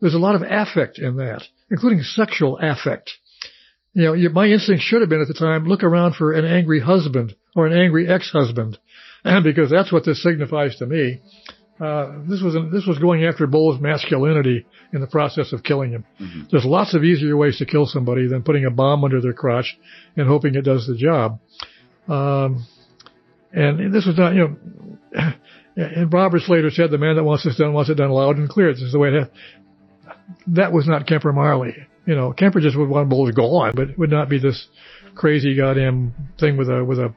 There's 0.00 0.14
a 0.14 0.18
lot 0.18 0.36
of 0.36 0.42
affect 0.42 0.98
in 0.98 1.16
that, 1.16 1.42
including 1.70 2.02
sexual 2.02 2.58
affect. 2.62 3.10
You 3.94 4.14
know, 4.16 4.30
my 4.30 4.46
instinct 4.46 4.84
should 4.84 5.00
have 5.00 5.10
been 5.10 5.20
at 5.20 5.26
the 5.26 5.34
time, 5.34 5.64
look 5.64 5.82
around 5.82 6.14
for 6.14 6.32
an 6.32 6.44
angry 6.44 6.78
husband 6.78 7.34
or 7.56 7.66
an 7.66 7.76
angry 7.76 8.06
ex-husband, 8.06 8.78
because 9.42 9.70
that's 9.70 9.90
what 9.90 10.04
this 10.04 10.22
signifies 10.22 10.76
to 10.76 10.86
me. 10.86 11.20
Uh, 11.80 12.18
this 12.28 12.42
was 12.42 12.56
this 12.72 12.86
was 12.86 12.98
going 12.98 13.24
after 13.24 13.46
Bull's 13.46 13.80
masculinity 13.80 14.66
in 14.92 15.00
the 15.00 15.06
process 15.06 15.52
of 15.52 15.62
killing 15.62 15.92
him. 15.92 16.04
Mm-hmm. 16.20 16.42
There's 16.50 16.64
lots 16.64 16.94
of 16.94 17.04
easier 17.04 17.36
ways 17.36 17.58
to 17.58 17.66
kill 17.66 17.86
somebody 17.86 18.26
than 18.26 18.42
putting 18.42 18.64
a 18.64 18.70
bomb 18.70 19.04
under 19.04 19.20
their 19.20 19.32
crotch 19.32 19.78
and 20.16 20.26
hoping 20.26 20.56
it 20.56 20.62
does 20.62 20.88
the 20.88 20.96
job. 20.96 21.38
Um, 22.08 22.66
and 23.52 23.94
this 23.94 24.06
was 24.06 24.18
not, 24.18 24.34
you 24.34 24.56
know, 25.14 25.32
and 25.76 26.12
Roberts 26.12 26.48
later 26.48 26.70
said 26.70 26.90
the 26.90 26.98
man 26.98 27.16
that 27.16 27.24
wants 27.24 27.44
this 27.44 27.56
done 27.56 27.72
wants 27.72 27.90
it 27.90 27.94
done 27.94 28.10
loud 28.10 28.38
and 28.38 28.48
clear. 28.48 28.72
This 28.72 28.82
is 28.82 28.92
the 28.92 28.98
way 28.98 29.10
it 29.10 29.20
has. 29.20 29.28
That 30.48 30.72
was 30.72 30.88
not 30.88 31.06
Kemper 31.06 31.32
Marley. 31.32 31.76
You 32.06 32.16
know, 32.16 32.32
Kemper 32.32 32.60
just 32.60 32.76
would 32.76 32.88
want 32.88 33.08
Bolles 33.08 33.32
gone, 33.32 33.72
but 33.76 33.90
it 33.90 33.98
would 33.98 34.10
not 34.10 34.28
be 34.28 34.38
this 34.38 34.66
crazy 35.14 35.56
goddamn 35.56 36.14
thing 36.40 36.56
with 36.56 36.68
a 36.68 36.84
with 36.84 36.98
a 36.98 37.14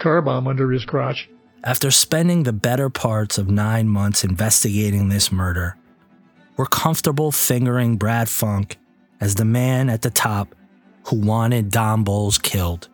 car 0.00 0.20
bomb 0.20 0.48
under 0.48 0.70
his 0.72 0.84
crotch. 0.84 1.28
After 1.62 1.90
spending 1.90 2.44
the 2.44 2.54
better 2.54 2.88
parts 2.88 3.36
of 3.36 3.50
nine 3.50 3.86
months 3.86 4.24
investigating 4.24 5.10
this 5.10 5.30
murder, 5.30 5.76
we're 6.56 6.64
comfortable 6.64 7.32
fingering 7.32 7.98
Brad 7.98 8.30
Funk 8.30 8.78
as 9.20 9.34
the 9.34 9.44
man 9.44 9.90
at 9.90 10.00
the 10.00 10.08
top 10.08 10.54
who 11.04 11.16
wanted 11.16 11.70
Don 11.70 12.02
Bolles 12.02 12.38
killed. 12.38 12.88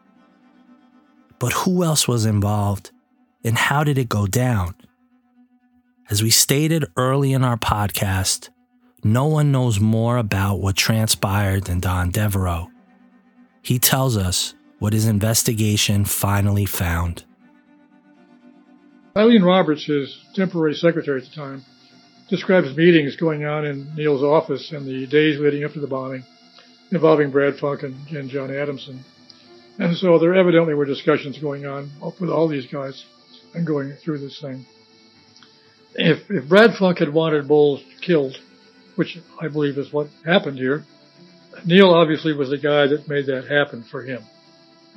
But 1.39 1.53
who 1.53 1.85
else 1.85 2.09
was 2.09 2.27
involved 2.27 2.91
and 3.45 3.57
how 3.57 3.85
did 3.85 3.99
it 3.99 4.09
go 4.09 4.27
down? 4.27 4.75
As 6.11 6.21
we 6.21 6.31
stated 6.31 6.87
early 6.97 7.33
in 7.33 7.45
our 7.45 7.57
podcast, 7.57 8.49
no 9.05 9.27
one 9.27 9.53
knows 9.53 9.79
more 9.79 10.17
about 10.17 10.61
what 10.61 10.75
transpired 10.75 11.65
than 11.65 11.79
Don 11.79 12.11
Devereux. 12.11 12.67
He 13.63 13.79
tells 13.79 14.17
us 14.17 14.55
what 14.81 14.93
his 14.93 15.07
investigation 15.07 16.05
finally 16.05 16.67
found. 16.67 17.26
Eileen 19.17 19.43
Roberts, 19.43 19.87
his 19.87 20.15
temporary 20.35 20.75
secretary 20.75 21.23
at 21.23 21.29
the 21.29 21.35
time, 21.35 21.65
describes 22.29 22.77
meetings 22.77 23.17
going 23.17 23.47
on 23.47 23.65
in 23.65 23.95
Neil's 23.97 24.23
office 24.23 24.73
in 24.73 24.85
the 24.85 25.07
days 25.07 25.41
leading 25.41 25.65
up 25.65 25.73
to 25.73 25.81
the 25.81 25.87
bombing 25.87 26.23
involving 26.93 27.31
Brad 27.31 27.57
Funk 27.57 27.83
and, 27.83 28.07
and 28.09 28.29
John 28.29 28.55
Adamson. 28.55 29.03
And 29.79 29.97
so 29.97 30.19
there 30.19 30.35
evidently 30.35 30.75
were 30.75 30.85
discussions 30.85 31.39
going 31.39 31.67
on 31.67 31.91
with 32.21 32.31
all 32.31 32.47
these 32.47 32.67
guys 32.67 33.05
and 33.55 33.67
going 33.67 33.93
through 34.05 34.19
this 34.19 34.39
thing. 34.41 34.67
If, 35.95 36.31
if 36.31 36.49
Brad 36.49 36.75
Funk 36.79 36.99
had 36.99 37.13
wanted 37.13 37.49
Bolles 37.49 37.83
killed, 38.03 38.37
which 38.97 39.19
I 39.41 39.49
believe 39.49 39.79
is 39.79 39.93
what 39.93 40.09
happened 40.27 40.59
here, 40.59 40.85
Neil 41.65 41.91
obviously 41.91 42.35
was 42.35 42.51
the 42.51 42.59
guy 42.59 42.87
that 42.87 43.09
made 43.09 43.27
that 43.27 43.47
happen 43.49 43.83
for 43.91 44.03
him. 44.03 44.23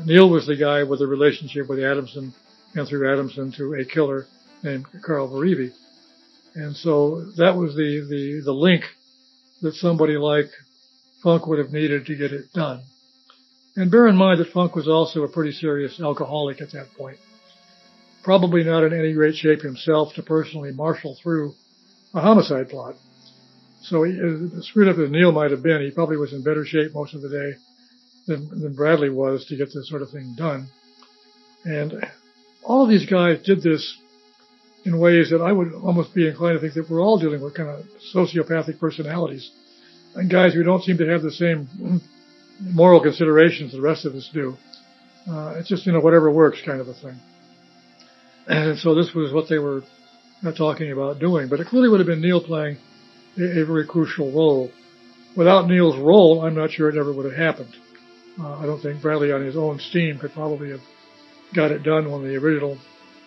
Neil 0.06 0.30
was 0.30 0.46
the 0.46 0.58
guy 0.58 0.84
with 0.84 1.02
a 1.02 1.08
relationship 1.08 1.70
with 1.70 1.80
Adamson 1.80 2.34
and 2.76 2.88
through 2.88 3.12
Adamson 3.12 3.52
to 3.58 3.74
a 3.74 3.86
killer 3.86 4.26
named 4.64 4.86
Carl 5.04 5.30
Verivi. 5.30 5.72
And 6.56 6.76
so 6.76 7.26
that 7.38 7.56
was 7.56 7.76
the, 7.76 8.06
the, 8.10 8.42
the 8.46 8.52
link 8.54 8.84
that 9.62 9.74
somebody 9.76 10.18
like 10.18 10.50
Funk 11.24 11.48
would 11.48 11.60
have 11.60 11.72
needed 11.72 12.06
to 12.06 12.16
get 12.16 12.32
it 12.32 12.52
done. 12.54 12.82
And 13.76 13.92
bear 13.92 14.08
in 14.08 14.16
mind 14.16 14.40
that 14.40 14.52
Funk 14.52 14.76
was 14.76 14.88
also 14.88 15.24
a 15.24 15.32
pretty 15.32 15.52
serious 15.52 16.00
alcoholic 16.02 16.62
at 16.62 16.72
that 16.72 16.88
point. 16.98 17.18
Probably 18.24 18.64
not 18.64 18.84
in 18.84 18.94
any 18.94 19.14
great 19.14 19.36
shape 19.36 19.62
himself 19.62 20.14
to 20.16 20.24
personally 20.24 20.72
marshal 20.72 21.18
through 21.22 21.54
a 22.14 22.22
homicide 22.22 22.70
plot. 22.70 22.96
So 23.82 24.04
he, 24.04 24.20
uh, 24.20 24.58
as 24.58 24.66
screwed 24.66 24.90
up 24.90 24.98
as 24.98 25.10
Neil 25.10 25.32
might 25.32 25.52
have 25.52 25.64
been, 25.64 25.82
he 25.82 25.92
probably 25.92 26.18
was 26.18 26.34
in 26.34 26.44
better 26.44 26.66
shape 26.66 26.94
most 26.94 27.14
of 27.14 27.22
the 27.22 27.30
day 27.30 27.54
than, 28.28 28.62
than 28.62 28.76
Bradley 28.76 29.10
was 29.10 29.46
to 29.46 29.56
get 29.56 29.70
this 29.74 29.88
sort 29.90 30.02
of 30.02 30.10
thing 30.10 30.36
done. 30.38 30.68
And 31.64 32.06
all 32.64 32.84
of 32.84 32.90
these 32.90 33.06
guys 33.06 33.42
did 33.44 33.62
this 33.62 33.98
in 34.86 35.00
ways 35.00 35.30
that 35.32 35.42
I 35.42 35.52
would 35.52 35.74
almost 35.74 36.14
be 36.14 36.28
inclined 36.28 36.60
to 36.60 36.62
think 36.62 36.74
that 36.74 36.90
we're 36.90 37.02
all 37.02 37.20
dealing 37.20 37.42
with 37.42 37.56
kind 37.56 37.70
of 37.70 37.86
sociopathic 38.16 38.80
personalities 38.80 39.52
and 40.16 40.30
guys 40.30 40.54
who 40.54 40.64
don't 40.64 40.84
seem 40.84 40.98
to 40.98 41.08
have 41.08 41.22
the 41.22 41.32
same 41.32 42.02
moral 42.62 43.02
considerations 43.02 43.72
the 43.72 43.82
rest 43.82 44.06
of 44.06 44.16
us 44.16 44.30
do. 44.34 44.56
Uh, 45.30 45.56
it's 45.58 45.70
just, 45.70 45.86
you 45.86 45.92
know, 45.92 46.00
whatever 46.00 46.32
works 46.32 46.62
kind 46.66 46.82
of 46.82 46.88
a 46.88 46.94
thing. 46.94 47.20
And 48.48 48.80
so 48.80 48.96
this 48.96 49.14
was 49.14 49.32
what 49.32 49.48
they 49.48 49.60
were 49.60 49.84
talking 50.58 50.92
about 50.92 51.20
doing. 51.20 51.50
But 51.50 51.60
it 51.60 51.68
clearly 51.68 51.90
would 51.90 52.00
have 52.00 52.08
been 52.08 52.22
Neil 52.22 52.44
playing 52.44 52.78
a, 53.38 53.62
a, 53.62 53.66
very 53.66 53.86
crucial 53.86 54.32
role. 54.32 54.72
Without 55.38 55.68
Neil's 55.68 55.98
role, 55.98 56.42
I'm 56.42 56.56
not 56.56 56.72
sure 56.72 56.90
it 56.90 56.98
ever 56.98 57.14
would 57.14 57.26
have 57.26 57.36
happened. 57.36 57.76
Uh, 58.40 58.58
I 58.58 58.66
don't 58.66 58.82
think 58.82 59.02
Bradley 59.02 59.32
on 59.32 59.46
his 59.46 59.56
own 59.56 59.80
steam 59.80 60.18
could 60.18 60.34
probably 60.34 60.72
have 60.72 60.82
got 61.54 61.72
it 61.72 61.84
done 61.84 62.12
when 62.12 62.24
the 62.24 62.36
original 62.36 62.78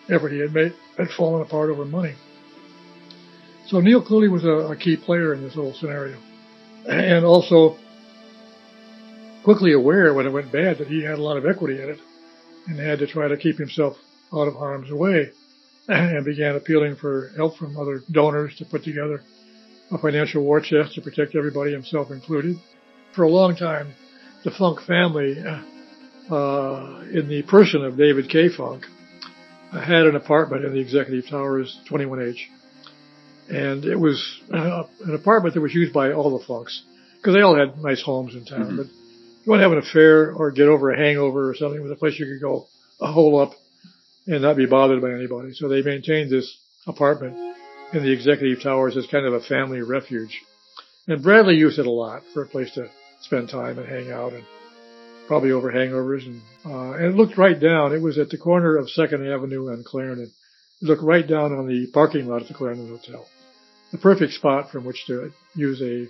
effort 0.09 0.29
he 0.29 0.39
had 0.39 0.53
made 0.53 0.73
had 0.97 1.09
fallen 1.09 1.41
apart 1.41 1.69
over 1.69 1.85
money. 1.85 2.15
So 3.67 3.79
Neil 3.79 4.01
clearly 4.01 4.29
was 4.29 4.43
a, 4.43 4.71
a 4.71 4.75
key 4.75 4.97
player 4.97 5.33
in 5.33 5.41
this 5.41 5.55
whole 5.55 5.73
scenario. 5.73 6.17
And 6.89 7.25
also 7.25 7.77
quickly 9.43 9.73
aware 9.73 10.13
when 10.13 10.25
it 10.25 10.31
went 10.31 10.51
bad 10.51 10.77
that 10.77 10.87
he 10.87 11.03
had 11.03 11.19
a 11.19 11.21
lot 11.21 11.37
of 11.37 11.45
equity 11.45 11.81
in 11.81 11.89
it 11.89 11.99
and 12.67 12.79
had 12.79 12.99
to 12.99 13.07
try 13.07 13.27
to 13.27 13.37
keep 13.37 13.57
himself 13.57 13.97
out 14.33 14.47
of 14.47 14.55
harm's 14.55 14.91
way 14.91 15.31
and 15.87 16.25
began 16.25 16.55
appealing 16.55 16.95
for 16.95 17.31
help 17.35 17.57
from 17.57 17.77
other 17.77 18.01
donors 18.11 18.55
to 18.57 18.65
put 18.65 18.83
together 18.83 19.21
a 19.91 19.97
financial 19.97 20.43
war 20.43 20.61
chest 20.61 20.95
to 20.95 21.01
protect 21.01 21.35
everybody, 21.35 21.71
himself 21.71 22.09
included. 22.09 22.57
For 23.13 23.23
a 23.23 23.29
long 23.29 23.55
time, 23.55 23.93
the 24.43 24.51
Funk 24.51 24.81
family, 24.81 25.37
uh, 25.39 25.61
uh, 26.29 27.03
in 27.11 27.27
the 27.27 27.43
person 27.47 27.83
of 27.83 27.97
David 27.97 28.29
K. 28.29 28.49
Funk, 28.49 28.85
I 29.71 29.83
had 29.83 30.05
an 30.05 30.15
apartment 30.15 30.65
in 30.65 30.73
the 30.73 30.79
executive 30.79 31.29
towers 31.29 31.79
21H. 31.89 32.37
And 33.49 33.85
it 33.85 33.99
was 33.99 34.41
uh, 34.53 34.83
an 35.05 35.15
apartment 35.15 35.55
that 35.55 35.61
was 35.61 35.73
used 35.73 35.93
by 35.93 36.13
all 36.13 36.37
the 36.37 36.45
Funks 36.45 36.83
because 37.17 37.35
they 37.35 37.41
all 37.41 37.55
had 37.55 37.81
nice 37.81 38.01
homes 38.01 38.35
in 38.35 38.45
town. 38.45 38.65
Mm-hmm. 38.65 38.77
But 38.77 38.85
you 39.43 39.49
want 39.49 39.59
to 39.59 39.63
have 39.63 39.71
an 39.71 39.79
affair 39.79 40.31
or 40.31 40.51
get 40.51 40.67
over 40.67 40.91
a 40.91 40.97
hangover 40.97 41.49
or 41.49 41.55
something, 41.55 41.79
it 41.79 41.83
was 41.83 41.91
a 41.91 41.95
place 41.95 42.17
you 42.17 42.25
could 42.25 42.41
go 42.41 42.67
a 43.01 43.11
hole 43.11 43.39
up 43.39 43.51
and 44.27 44.41
not 44.41 44.55
be 44.55 44.65
bothered 44.65 45.01
by 45.01 45.11
anybody. 45.11 45.53
So 45.53 45.67
they 45.67 45.81
maintained 45.81 46.31
this 46.31 46.57
apartment 46.87 47.35
in 47.93 48.03
the 48.03 48.11
executive 48.11 48.63
towers 48.63 48.95
as 48.95 49.05
kind 49.07 49.25
of 49.25 49.33
a 49.33 49.41
family 49.41 49.81
refuge. 49.81 50.41
And 51.07 51.21
Bradley 51.21 51.55
used 51.55 51.79
it 51.79 51.85
a 51.85 51.91
lot 51.91 52.23
for 52.33 52.43
a 52.43 52.47
place 52.47 52.71
to 52.75 52.89
spend 53.21 53.49
time 53.49 53.77
and 53.77 53.87
hang 53.87 54.11
out 54.11 54.33
and 54.33 54.43
probably 55.27 55.51
over 55.51 55.71
hangovers. 55.71 56.25
And, 56.25 56.41
uh, 56.65 56.93
and 56.93 57.05
it 57.05 57.15
looked 57.15 57.37
right 57.37 57.59
down. 57.59 57.93
It 57.93 58.01
was 58.01 58.17
at 58.17 58.29
the 58.29 58.37
corner 58.37 58.77
of 58.77 58.89
Second 58.89 59.27
Avenue 59.27 59.69
and 59.69 59.85
Clarendon. 59.85 60.31
It 60.81 60.85
looked 60.85 61.03
right 61.03 61.27
down 61.27 61.53
on 61.53 61.67
the 61.67 61.87
parking 61.93 62.27
lot 62.27 62.41
at 62.41 62.47
the 62.47 62.53
Clarendon 62.53 62.87
Hotel. 62.89 63.25
The 63.91 63.97
perfect 63.97 64.33
spot 64.33 64.71
from 64.71 64.85
which 64.85 65.05
to 65.07 65.31
use 65.55 65.81
a 65.81 66.07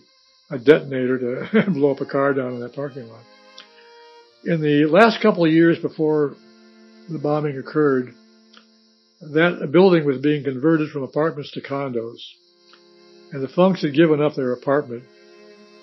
a 0.49 0.59
detonator 0.59 1.47
to 1.51 1.71
blow 1.71 1.91
up 1.91 2.01
a 2.01 2.05
car 2.05 2.33
down 2.33 2.53
in 2.53 2.59
that 2.59 2.73
parking 2.73 3.07
lot. 3.07 3.23
In 4.45 4.61
the 4.61 4.85
last 4.85 5.21
couple 5.21 5.45
of 5.45 5.51
years 5.51 5.79
before 5.79 6.35
the 7.09 7.17
bombing 7.17 7.57
occurred, 7.57 8.13
that 9.21 9.69
building 9.71 10.05
was 10.05 10.19
being 10.19 10.43
converted 10.43 10.91
from 10.91 11.03
apartments 11.03 11.51
to 11.51 11.61
condos. 11.61 12.19
and 13.31 13.41
the 13.41 13.47
Funks 13.47 13.81
had 13.81 13.93
given 13.93 14.21
up 14.21 14.35
their 14.35 14.51
apartment, 14.51 15.03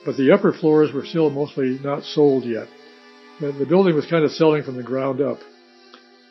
but 0.04 0.16
the 0.16 0.32
upper 0.32 0.52
floors 0.52 0.92
were 0.92 1.06
still 1.06 1.30
mostly 1.30 1.78
not 1.82 2.02
sold 2.02 2.44
yet. 2.44 2.68
The, 3.40 3.66
building 3.66 3.94
was 3.94 4.06
kind 4.06 4.24
of 4.24 4.32
selling 4.32 4.62
from 4.62 4.76
the 4.76 4.82
ground 4.82 5.20
up, 5.20 5.38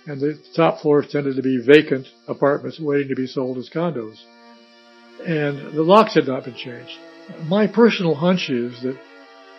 and 0.06 0.22
the 0.22 0.40
top 0.56 0.82
floors 0.82 1.08
tended 1.12 1.36
to 1.38 1.42
be 1.42 1.60
vacant 1.66 2.08
apartments 2.28 2.80
waiting 2.80 3.10
to 3.10 3.16
be 3.16 3.26
sold 3.26 3.58
as 3.58 3.70
condos. 3.70 4.18
And 5.26 5.74
the 5.74 5.84
locks 5.84 6.14
had 6.14 6.28
not 6.28 6.46
been 6.46 6.56
changed. 6.56 6.98
My 7.48 7.68
personal 7.68 8.16
hunch 8.16 8.50
is 8.50 8.82
that 8.84 8.98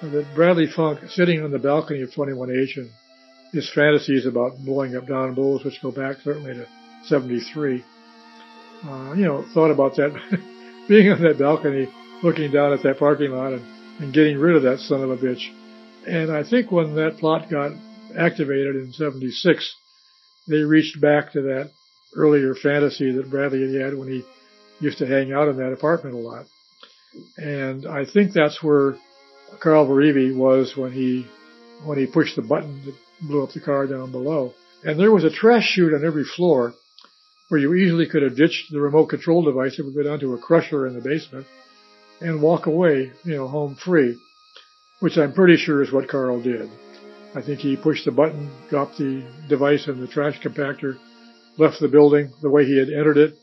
that 0.03 0.27
Bradley 0.35 0.67
Funk, 0.67 1.01
sitting 1.09 1.43
on 1.43 1.51
the 1.51 1.59
balcony 1.59 2.03
of 2.03 2.11
21H 2.11 2.77
and 2.77 2.91
his 3.53 3.71
fantasies 3.75 4.27
about 4.27 4.57
blowing 4.65 4.97
up 4.97 5.07
Don 5.07 5.35
Bolles, 5.35 5.65
which 5.65 5.83
go 5.83 5.91
back 5.91 6.17
certainly 6.23 6.55
to 6.55 6.67
73, 7.05 7.85
uh, 8.85 9.13
you 9.15 9.25
know, 9.25 9.45
thought 9.53 9.71
about 9.71 9.97
that, 9.97 10.13
being 10.89 11.11
on 11.11 11.21
that 11.23 11.39
balcony, 11.39 11.89
looking 12.23 12.51
down 12.51 12.73
at 12.73 12.83
that 12.83 12.99
parking 12.99 13.33
lot 13.33 13.53
and, 13.53 13.63
and 14.01 14.15
getting 14.15 14.39
rid 14.39 14.57
of 14.57 14.63
that 14.63 14.79
son 14.79 15.03
of 15.03 15.11
a 15.11 15.17
bitch. 15.17 15.51
And 16.07 16.31
I 16.33 16.43
think 16.43 16.71
when 16.71 16.95
that 16.97 17.19
plot 17.19 17.51
got 17.51 17.73
activated 18.17 18.77
in 18.77 18.93
76, 18.93 19.77
they 20.49 20.59
reached 20.59 21.01
back 21.01 21.33
to 21.33 21.43
that 21.43 21.71
earlier 22.17 22.55
fantasy 22.55 23.13
that 23.13 23.31
Bradley 23.31 23.73
had 23.73 23.83
had 23.83 23.99
when 23.99 24.09
he 24.09 24.25
used 24.81 24.99
to 24.99 25.07
hang 25.07 25.33
out 25.33 25.49
in 25.49 25.57
that 25.59 25.73
apartment 25.73 26.17
a 26.17 26.19
lot. 26.19 26.47
And 27.37 27.87
I 27.87 28.05
think 28.05 28.33
that's 28.33 28.63
where 28.63 28.97
Carl 29.61 29.87
Verivi 29.87 30.35
was 30.35 30.77
when 30.77 30.93
he 30.93 31.27
when 31.85 31.99
he 31.99 32.07
pushed 32.07 32.37
the 32.37 32.43
button 32.43 32.85
that 32.85 32.95
blew 33.23 33.43
up 33.43 33.53
the 33.53 33.61
car 33.61 33.87
down 33.87 34.13
below. 34.13 34.53
And 34.85 34.99
there 34.99 35.13
was 35.13 35.25
a 35.25 35.31
trash 35.31 35.65
chute 35.65 35.95
on 35.95 36.05
every 36.05 36.25
floor 36.25 36.75
where 37.49 37.61
you 37.61 37.75
easily 37.75 38.07
could 38.07 38.23
have 38.23 38.37
ditched 38.37 38.71
the 38.71 38.81
remote 38.81 39.07
control 39.07 39.43
device 39.43 39.77
that 39.77 39.85
would 39.85 39.95
go 39.95 40.03
down 40.03 40.21
to 40.21 40.35
a 40.35 40.39
crusher 40.39 40.87
in 40.87 40.95
the 40.95 41.01
basement 41.01 41.47
and 42.21 42.43
walk 42.43 42.67
away, 42.67 43.13
you 43.25 43.35
know, 43.35 43.49
home 43.49 43.75
free, 43.75 44.17
which 45.01 45.19
I'm 45.19 45.33
pretty 45.33 45.57
sure 45.57 45.83
is 45.83 45.93
what 45.93 46.09
Carl 46.09 46.41
did. 46.41 46.71
I 47.35 47.43
think 47.43 47.61
he 47.61 47.77
pushed 47.77 48.05
the 48.05 48.11
button, 48.11 48.51
dropped 48.69 48.99
the 48.99 49.23
device 49.49 49.87
in 49.89 50.01
the 50.01 50.07
trash 50.07 50.41
compactor, 50.41 50.99
left 51.59 51.81
the 51.81 51.89
building 51.89 52.33
the 52.43 52.51
way 52.51 52.65
he 52.65 52.79
had 52.79 52.89
entered 52.89 53.19
it, 53.19 53.39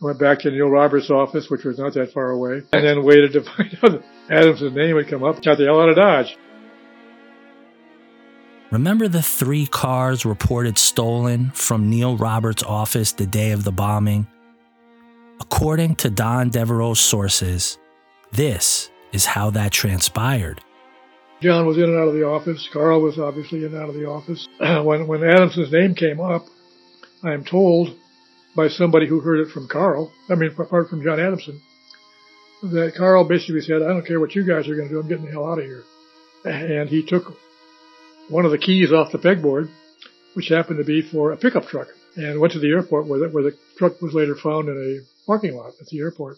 went 0.00 0.18
back 0.18 0.40
to 0.40 0.50
Neil 0.50 0.68
Roberts' 0.68 1.10
office, 1.10 1.48
which 1.48 1.64
was 1.64 1.78
not 1.78 1.94
that 1.94 2.12
far 2.12 2.30
away, 2.30 2.62
and 2.72 2.84
then 2.84 3.04
waited 3.04 3.32
to 3.32 3.42
find 3.56 3.78
out 3.82 4.02
Adams' 4.30 4.62
name 4.74 4.94
would 4.94 5.08
come 5.08 5.24
up, 5.24 5.42
got 5.42 5.58
the 5.58 5.64
hell 5.64 5.80
out 5.80 5.88
of 5.88 5.96
Dodge. 5.96 6.36
Remember 8.70 9.08
the 9.08 9.22
three 9.22 9.66
cars 9.66 10.24
reported 10.24 10.78
stolen 10.78 11.50
from 11.50 11.90
Neil 11.90 12.16
Roberts' 12.16 12.62
office 12.62 13.12
the 13.12 13.26
day 13.26 13.50
of 13.50 13.64
the 13.64 13.72
bombing? 13.72 14.28
According 15.40 15.96
to 15.96 16.10
Don 16.10 16.50
Devereux's 16.50 17.00
sources, 17.00 17.78
this 18.30 18.90
is 19.12 19.24
how 19.24 19.50
that 19.50 19.72
transpired. 19.72 20.60
John 21.40 21.66
was 21.66 21.78
in 21.78 21.84
and 21.84 21.98
out 21.98 22.08
of 22.08 22.14
the 22.14 22.26
office. 22.26 22.68
Carl 22.72 23.00
was 23.00 23.18
obviously 23.18 23.60
in 23.60 23.72
and 23.72 23.76
out 23.76 23.88
of 23.88 23.94
the 23.94 24.06
office. 24.06 24.46
when, 24.58 25.06
when 25.06 25.24
Adamson's 25.24 25.72
name 25.72 25.94
came 25.94 26.20
up, 26.20 26.44
I 27.22 27.32
am 27.32 27.44
told 27.44 27.96
by 28.54 28.68
somebody 28.68 29.06
who 29.06 29.20
heard 29.20 29.40
it 29.40 29.52
from 29.52 29.68
Carl, 29.68 30.12
I 30.28 30.34
mean, 30.34 30.50
apart 30.58 30.88
from 30.88 31.02
John 31.02 31.20
Adamson, 31.20 31.60
that 32.62 32.94
Carl 32.96 33.26
basically 33.26 33.60
said, 33.60 33.82
I 33.82 33.88
don't 33.88 34.06
care 34.06 34.20
what 34.20 34.34
you 34.34 34.46
guys 34.46 34.68
are 34.68 34.76
going 34.76 34.88
to 34.88 34.94
do, 34.94 35.00
I'm 35.00 35.08
getting 35.08 35.26
the 35.26 35.30
hell 35.30 35.50
out 35.50 35.58
of 35.58 35.64
here. 35.64 35.84
And 36.44 36.88
he 36.88 37.06
took 37.06 37.24
one 38.28 38.44
of 38.44 38.50
the 38.50 38.58
keys 38.58 38.92
off 38.92 39.12
the 39.12 39.18
pegboard, 39.18 39.70
which 40.34 40.48
happened 40.48 40.78
to 40.78 40.84
be 40.84 41.02
for 41.02 41.32
a 41.32 41.36
pickup 41.36 41.66
truck, 41.66 41.88
and 42.16 42.40
went 42.40 42.52
to 42.52 42.58
the 42.58 42.68
airport 42.68 43.06
where 43.06 43.20
the, 43.20 43.28
where 43.28 43.44
the 43.44 43.56
truck 43.78 44.00
was 44.02 44.14
later 44.14 44.34
found 44.34 44.68
in 44.68 44.76
a 44.76 45.26
parking 45.26 45.56
lot 45.56 45.72
at 45.80 45.86
the 45.86 46.00
airport. 46.00 46.36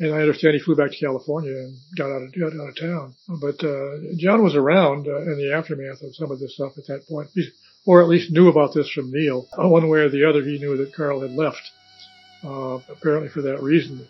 And 0.00 0.14
I 0.14 0.18
understand 0.18 0.54
he 0.54 0.60
flew 0.60 0.76
back 0.76 0.92
to 0.92 0.98
California 0.98 1.50
and 1.50 1.76
got 1.96 2.10
out 2.10 2.22
of, 2.22 2.32
got 2.32 2.52
out 2.54 2.68
of 2.68 2.76
town. 2.76 3.14
But 3.40 3.64
uh, 3.64 4.14
John 4.16 4.44
was 4.44 4.54
around 4.54 5.08
uh, 5.08 5.22
in 5.22 5.38
the 5.38 5.52
aftermath 5.52 6.02
of 6.02 6.14
some 6.14 6.30
of 6.30 6.38
this 6.38 6.54
stuff 6.54 6.78
at 6.78 6.86
that 6.86 7.08
point, 7.08 7.30
or 7.84 8.00
at 8.00 8.08
least 8.08 8.30
knew 8.30 8.48
about 8.48 8.74
this 8.74 8.88
from 8.90 9.10
Neil. 9.10 9.48
One 9.56 9.88
way 9.88 10.00
or 10.00 10.08
the 10.08 10.28
other, 10.28 10.42
he 10.42 10.58
knew 10.58 10.76
that 10.76 10.94
Carl 10.94 11.20
had 11.22 11.32
left, 11.32 11.62
uh, 12.44 12.78
apparently 12.88 13.28
for 13.28 13.42
that 13.42 13.60
reason. 13.60 14.06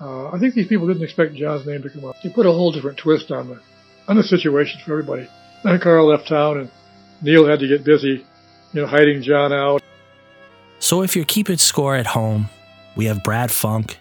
Uh, 0.00 0.30
I 0.30 0.38
think 0.40 0.54
these 0.54 0.66
people 0.66 0.88
didn't 0.88 1.04
expect 1.04 1.34
John's 1.34 1.66
name 1.66 1.82
to 1.82 1.90
come 1.90 2.06
up. 2.06 2.16
He 2.16 2.30
put 2.30 2.46
a 2.46 2.50
whole 2.50 2.72
different 2.72 2.98
twist 2.98 3.30
on 3.30 3.48
the 3.48 3.60
on 4.08 4.16
the 4.16 4.22
situation 4.24 4.80
for 4.84 4.92
everybody. 4.92 5.28
Then 5.62 5.78
Carl 5.78 6.08
left 6.08 6.26
town, 6.26 6.58
and 6.58 6.70
Neil 7.22 7.46
had 7.46 7.60
to 7.60 7.68
get 7.68 7.84
busy, 7.84 8.24
you 8.72 8.80
know, 8.80 8.86
hiding 8.86 9.22
John 9.22 9.52
out. 9.52 9.82
So 10.78 11.02
if 11.02 11.14
you're 11.14 11.26
keeping 11.26 11.58
score 11.58 11.94
at 11.94 12.06
home, 12.06 12.48
we 12.96 13.04
have 13.04 13.22
Brad 13.22 13.52
Funk, 13.52 13.98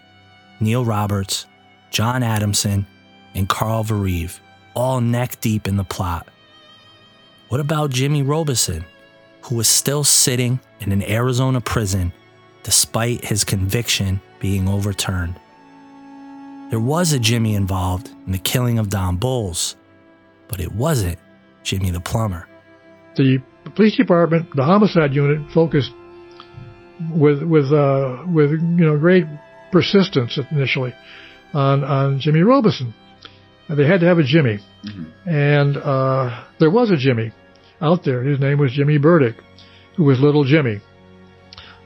Neil 0.60 0.84
Roberts, 0.84 1.46
John 1.92 2.24
Adamson, 2.24 2.86
and 3.34 3.48
Carl 3.48 3.84
Verive, 3.84 4.40
all 4.74 5.02
neck 5.02 5.40
deep 5.42 5.68
in 5.68 5.78
the 5.78 5.84
plot. 5.84 6.28
What 7.50 7.60
about 7.60 7.90
Jimmy 7.90 8.22
Robison, 8.22 8.86
who 9.44 9.56
was 9.56 9.68
still 9.68 10.04
sitting 10.04 10.60
in 10.80 10.92
an 10.92 11.04
Arizona 11.04 11.62
prison 11.62 12.14
despite 12.64 13.24
his 13.24 13.44
conviction 13.44 14.22
being 14.40 14.68
overturned? 14.68 15.36
There 16.70 16.80
was 16.80 17.14
a 17.14 17.20
Jimmy 17.20 17.56
involved 17.56 18.12
in 18.26 18.32
the 18.32 18.38
killing 18.38 18.78
of 18.78 18.90
Don 18.90 19.16
Bolles, 19.16 19.76
but 20.48 20.60
it 20.60 20.72
wasn't 20.72 21.18
Jimmy 21.64 21.90
the 21.90 22.00
plumber. 22.00 22.48
The 23.16 23.42
police 23.76 23.98
department, 23.98 24.56
the 24.56 24.64
homicide 24.64 25.14
unit, 25.14 25.52
focused 25.52 25.92
with 27.12 27.42
with 27.44 27.72
uh, 27.72 28.24
with 28.28 28.52
you 28.52 28.86
know 28.86 28.98
great 28.98 29.26
persistence 29.72 30.40
initially 30.52 30.94
on 31.54 31.84
on 31.84 32.20
Jimmy 32.20 32.42
Robison. 32.42 32.94
They 33.70 33.86
had 33.86 34.00
to 34.00 34.08
have 34.08 34.18
a 34.18 34.24
Jimmy, 34.24 34.60
mm-hmm. 34.84 35.30
and 35.30 35.78
uh, 35.78 36.44
there 36.60 36.72
was 36.72 36.90
a 36.90 36.98
Jimmy 36.98 37.32
out 37.82 38.04
there. 38.04 38.24
His 38.24 38.40
name 38.40 38.58
was 38.58 38.72
Jimmy 38.72 38.98
Burdick, 38.98 39.36
who 39.96 40.06
was 40.06 40.20
Little 40.20 40.44
Jimmy. 40.44 40.82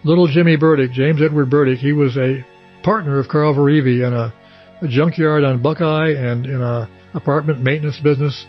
Little 0.06 0.28
Jimmy 0.28 0.56
Burdick, 0.56 0.92
James 0.92 1.22
Edward 1.22 1.50
Burdick, 1.50 1.80
he 1.80 1.94
was 1.94 2.18
a 2.18 2.46
partner 2.84 3.20
of 3.20 3.28
Carl 3.28 3.54
Verivi 3.54 4.06
in 4.06 4.14
a, 4.14 4.34
a 4.82 4.88
junkyard 4.88 5.44
on 5.44 5.62
Buckeye 5.62 6.12
and 6.12 6.46
in 6.46 6.62
a 6.62 6.90
apartment 7.14 7.62
maintenance 7.62 8.00
business 8.00 8.46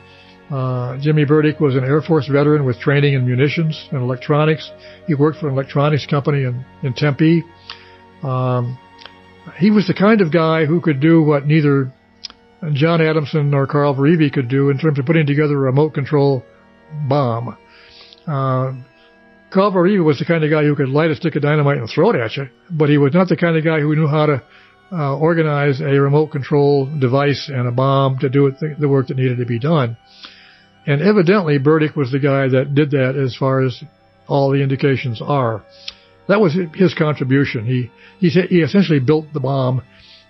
uh, 0.51 0.99
Jimmy 0.99 1.25
Burdick 1.25 1.59
was 1.59 1.75
an 1.75 1.85
Air 1.85 2.03
Force 2.03 2.29
veteran 2.29 2.65
with 2.65 2.79
training 2.79 3.15
in 3.15 3.27
munitions 3.27 3.89
and 3.91 4.03
electronics. 4.03 4.71
He 5.07 5.15
worked 5.15 5.39
for 5.39 5.49
an 5.49 5.55
electronics 5.55 6.07
company 6.07 6.45
in, 6.45 6.65
in 6.83 6.93
Tempe. 6.93 7.45
Um, 8.23 8.79
he 9.59 9.71
was 9.71 9.87
the 9.87 9.95
kind 9.95 10.21
of 10.21 10.33
guy 10.33 10.65
who 10.65 10.81
could 10.81 11.01
do 11.01 11.23
what 11.23 11.47
neither 11.47 11.93
John 12.73 13.01
Adamson 13.01 13.51
nor 13.51 13.67
Carl 13.67 13.95
Verivi 13.95 14.33
could 14.33 14.49
do 14.49 14.71
in 14.71 14.79
terms 14.79 14.99
of 14.99 15.07
putting 15.07 15.27
together 15.27 15.55
a 15.55 15.59
remote 15.59 15.95
control 15.95 16.45
bomb. 17.09 17.57
Uh, 18.27 18.73
Carl 19.53 19.73
Verivi 19.73 20.03
was 20.03 20.19
the 20.19 20.25
kind 20.25 20.43
of 20.43 20.51
guy 20.51 20.63
who 20.63 20.75
could 20.75 20.89
light 20.89 21.11
a 21.11 21.15
stick 21.15 21.37
of 21.37 21.43
dynamite 21.43 21.77
and 21.77 21.89
throw 21.89 22.11
it 22.11 22.17
at 22.17 22.37
you, 22.37 22.49
but 22.71 22.89
he 22.89 22.99
was 22.99 23.13
not 23.13 23.29
the 23.29 23.37
kind 23.37 23.57
of 23.57 23.65
guy 23.65 23.81
who 23.81 23.95
knew 23.95 24.09
how 24.09 24.27
to 24.27 24.43
uh, 24.93 25.17
organize 25.17 25.81
a 25.81 25.85
remote 25.85 26.29
control 26.29 26.87
device 26.99 27.51
and 27.53 27.69
a 27.69 27.73
bomb 27.73 28.19
to 28.19 28.29
do 28.29 28.51
the, 28.51 28.75
the 28.79 28.89
work 28.89 29.09
that 29.09 29.17
needed 29.17 29.39
to 29.39 29.47
be 29.47 29.59
done. 29.59 29.97
And 30.87 31.03
evidently, 31.03 31.59
Burdick 31.59 31.97
was 31.97 32.11
the 32.11 32.19
guy 32.19 32.49
that 32.49 32.75
did 32.75 32.91
that 32.91 33.17
as 33.17 33.37
far 33.37 33.63
as 33.65 33.83
all 34.27 34.51
the 34.51 34.63
indications 34.63 35.23
are. 35.23 35.65
That 36.29 36.41
was 36.41 36.57
his 36.75 36.95
contribution. 36.95 37.67
He, 37.67 37.91
he, 38.19 38.29
he 38.49 38.61
essentially 38.61 39.01
built 39.01 39.27
the 39.33 39.41
bomb 39.41 39.83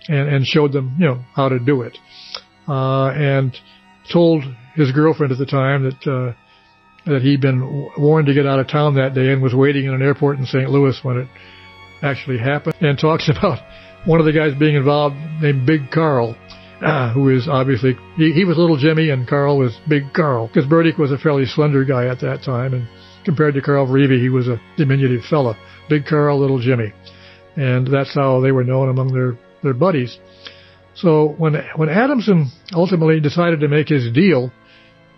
and, 0.07 0.27
and 0.27 0.45
showed 0.45 0.73
them, 0.73 0.95
you 0.99 1.05
know, 1.05 1.19
how 1.33 1.49
to 1.49 1.59
do 1.59 1.81
it. 1.81 1.97
Uh, 2.67 3.09
and 3.09 3.55
told 4.11 4.43
his 4.75 4.91
girlfriend 4.91 5.31
at 5.31 5.37
the 5.37 5.45
time 5.45 5.83
that, 5.83 6.11
uh, 6.11 6.33
that 7.09 7.21
he'd 7.21 7.41
been 7.41 7.89
warned 7.97 8.27
to 8.27 8.33
get 8.33 8.45
out 8.45 8.59
of 8.59 8.67
town 8.67 8.95
that 8.95 9.13
day 9.13 9.31
and 9.31 9.41
was 9.41 9.53
waiting 9.53 9.85
in 9.85 9.93
an 9.93 10.01
airport 10.01 10.37
in 10.37 10.45
St. 10.45 10.69
Louis 10.69 10.97
when 11.03 11.17
it 11.17 11.27
actually 12.01 12.37
happened 12.37 12.75
and 12.81 12.99
talks 12.99 13.29
about 13.37 13.59
one 14.05 14.19
of 14.19 14.25
the 14.25 14.33
guys 14.33 14.53
being 14.59 14.75
involved 14.75 15.15
named 15.41 15.65
Big 15.65 15.91
Carl 15.91 16.35
uh, 16.81 17.13
who 17.13 17.29
is 17.29 17.47
obviously 17.49 17.95
he, 18.17 18.31
he, 18.33 18.45
was 18.45 18.57
little 18.57 18.77
Jimmy 18.77 19.09
and 19.09 19.27
Carl 19.27 19.57
was 19.57 19.77
big 19.87 20.13
Carl 20.13 20.47
because 20.47 20.65
Burdick 20.65 20.97
was 20.97 21.11
a 21.11 21.17
fairly 21.17 21.45
slender 21.45 21.85
guy 21.85 22.07
at 22.07 22.19
that 22.21 22.43
time, 22.43 22.73
and 22.73 22.87
compared 23.23 23.53
to 23.55 23.61
Carl 23.61 23.87
Verivi, 23.87 24.19
he 24.19 24.29
was 24.29 24.47
a 24.47 24.59
diminutive 24.77 25.23
fella. 25.29 25.57
Big 25.89 26.05
Carl, 26.05 26.39
little 26.39 26.59
Jimmy, 26.59 26.93
and 27.55 27.87
that's 27.87 28.13
how 28.13 28.41
they 28.41 28.51
were 28.51 28.63
known 28.63 28.89
among 28.89 29.13
their 29.13 29.37
their 29.63 29.73
buddies. 29.73 30.17
So 30.95 31.35
when 31.37 31.55
when 31.75 31.89
Adamson 31.89 32.51
ultimately 32.73 33.19
decided 33.19 33.59
to 33.61 33.67
make 33.67 33.89
his 33.89 34.11
deal, 34.13 34.51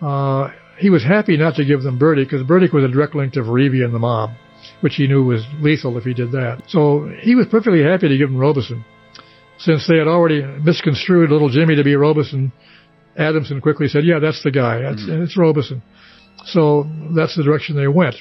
uh, 0.02 0.48
he 0.78 0.90
was 0.90 1.04
happy 1.04 1.36
not 1.36 1.54
to 1.56 1.64
give 1.64 1.82
them 1.82 1.98
Burdick 1.98 2.28
because 2.28 2.46
Burdick 2.46 2.72
was 2.72 2.84
a 2.84 2.88
direct 2.88 3.14
link 3.14 3.32
to 3.34 3.40
Verivi 3.40 3.84
and 3.84 3.94
the 3.94 3.98
mob, 3.98 4.30
which 4.80 4.94
he 4.94 5.06
knew 5.06 5.24
was 5.24 5.44
lethal 5.60 5.96
if 5.98 6.04
he 6.04 6.14
did 6.14 6.32
that. 6.32 6.62
So 6.68 7.10
he 7.20 7.34
was 7.34 7.46
perfectly 7.46 7.82
happy 7.82 8.08
to 8.08 8.16
give 8.16 8.28
him 8.28 8.38
Robison. 8.38 8.84
since 9.58 9.86
they 9.88 9.98
had 9.98 10.06
already 10.06 10.42
misconstrued 10.42 11.30
little 11.30 11.48
Jimmy 11.48 11.76
to 11.76 11.84
be 11.84 11.96
Robison, 11.96 12.52
Adamson 13.16 13.60
quickly 13.60 13.88
said, 13.88 14.04
"Yeah, 14.04 14.20
that's 14.20 14.42
the 14.42 14.50
guy. 14.50 14.80
That's, 14.82 15.02
mm-hmm. 15.02 15.22
It's 15.22 15.36
Robison. 15.36 15.82
So 16.46 16.86
that's 17.14 17.36
the 17.36 17.42
direction 17.42 17.76
they 17.76 17.88
went. 17.88 18.14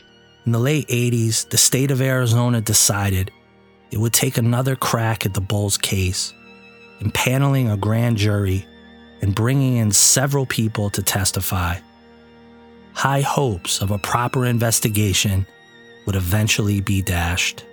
In 0.47 0.53
the 0.53 0.59
late 0.59 0.87
80s, 0.87 1.49
the 1.49 1.57
state 1.57 1.91
of 1.91 1.99
Arizona 1.99 2.61
decided 2.61 3.31
it 3.91 3.97
would 3.97 4.13
take 4.13 4.37
another 4.37 4.77
crack 4.77 5.25
at 5.25 5.33
the 5.33 5.41
Bolles 5.41 5.77
case. 5.77 6.33
impaneling 7.01 7.71
a 7.71 7.77
grand 7.77 8.17
jury, 8.17 8.65
and 9.21 9.35
bringing 9.35 9.77
in 9.77 9.91
several 9.91 10.45
people 10.45 10.89
to 10.91 11.01
testify. 11.03 11.75
High 12.93 13.21
hopes 13.21 13.81
of 13.81 13.91
a 13.91 13.97
proper 13.97 14.45
investigation 14.45 15.45
would 16.05 16.15
eventually 16.15 16.81
be 16.81 17.01
dashed. 17.01 17.65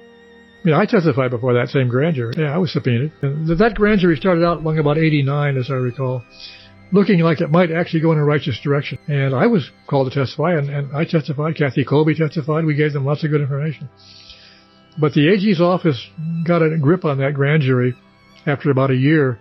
Yeah, 0.64 0.78
I 0.78 0.86
testified 0.86 1.30
before 1.30 1.54
that 1.54 1.68
same 1.68 1.88
grand 1.88 2.16
jury. 2.16 2.34
Yeah, 2.38 2.54
I 2.54 2.58
was 2.58 2.72
subpoenaed. 2.72 3.12
And 3.22 3.46
that 3.46 3.74
grand 3.74 4.00
jury 4.00 4.16
started 4.16 4.44
out 4.44 4.58
among 4.58 4.78
about 4.78 4.96
89, 4.96 5.56
as 5.58 5.70
I 5.70 5.74
recall, 5.74 6.24
looking 6.92 7.20
like 7.20 7.40
it 7.40 7.50
might 7.50 7.70
actually 7.70 8.00
go 8.00 8.12
in 8.12 8.18
a 8.18 8.24
righteous 8.24 8.58
direction. 8.62 8.98
And 9.08 9.34
I 9.34 9.46
was 9.46 9.70
called 9.88 10.12
to 10.12 10.18
testify, 10.18 10.54
and, 10.54 10.70
and 10.70 10.96
I 10.96 11.04
testified. 11.04 11.56
Kathy 11.56 11.84
Colby 11.84 12.14
testified. 12.14 12.64
We 12.64 12.74
gave 12.74 12.92
them 12.92 13.04
lots 13.04 13.24
of 13.24 13.30
good 13.30 13.40
information. 13.40 13.88
But 14.98 15.12
the 15.12 15.28
AG's 15.28 15.60
office 15.60 16.08
got 16.46 16.62
a 16.62 16.78
grip 16.78 17.04
on 17.04 17.18
that 17.18 17.34
grand 17.34 17.62
jury 17.62 17.94
after 18.46 18.70
about 18.70 18.90
a 18.90 18.96
year 18.96 19.40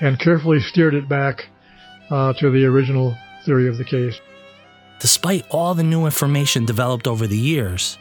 and 0.00 0.18
carefully 0.18 0.60
steered 0.60 0.94
it 0.94 1.08
back 1.08 1.46
uh, 2.10 2.34
to 2.34 2.50
the 2.50 2.64
original 2.64 3.16
theory 3.46 3.68
of 3.68 3.78
the 3.78 3.84
case. 3.84 4.20
Despite 5.00 5.46
all 5.50 5.74
the 5.74 5.82
new 5.82 6.04
information 6.04 6.64
developed 6.64 7.06
over 7.06 7.26
the 7.26 7.38
years, 7.38 7.98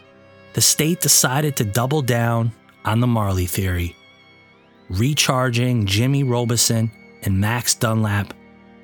the 0.54 0.62
state 0.62 1.00
decided 1.00 1.56
to 1.56 1.64
double 1.64 2.02
down 2.02 2.52
on 2.84 3.00
the 3.00 3.08
Marley 3.08 3.46
theory, 3.46 3.96
recharging 4.90 5.86
Jimmy 5.86 6.24
Robison 6.24 6.92
and 7.24 7.40
Max 7.40 7.74
Dunlap 7.76 8.34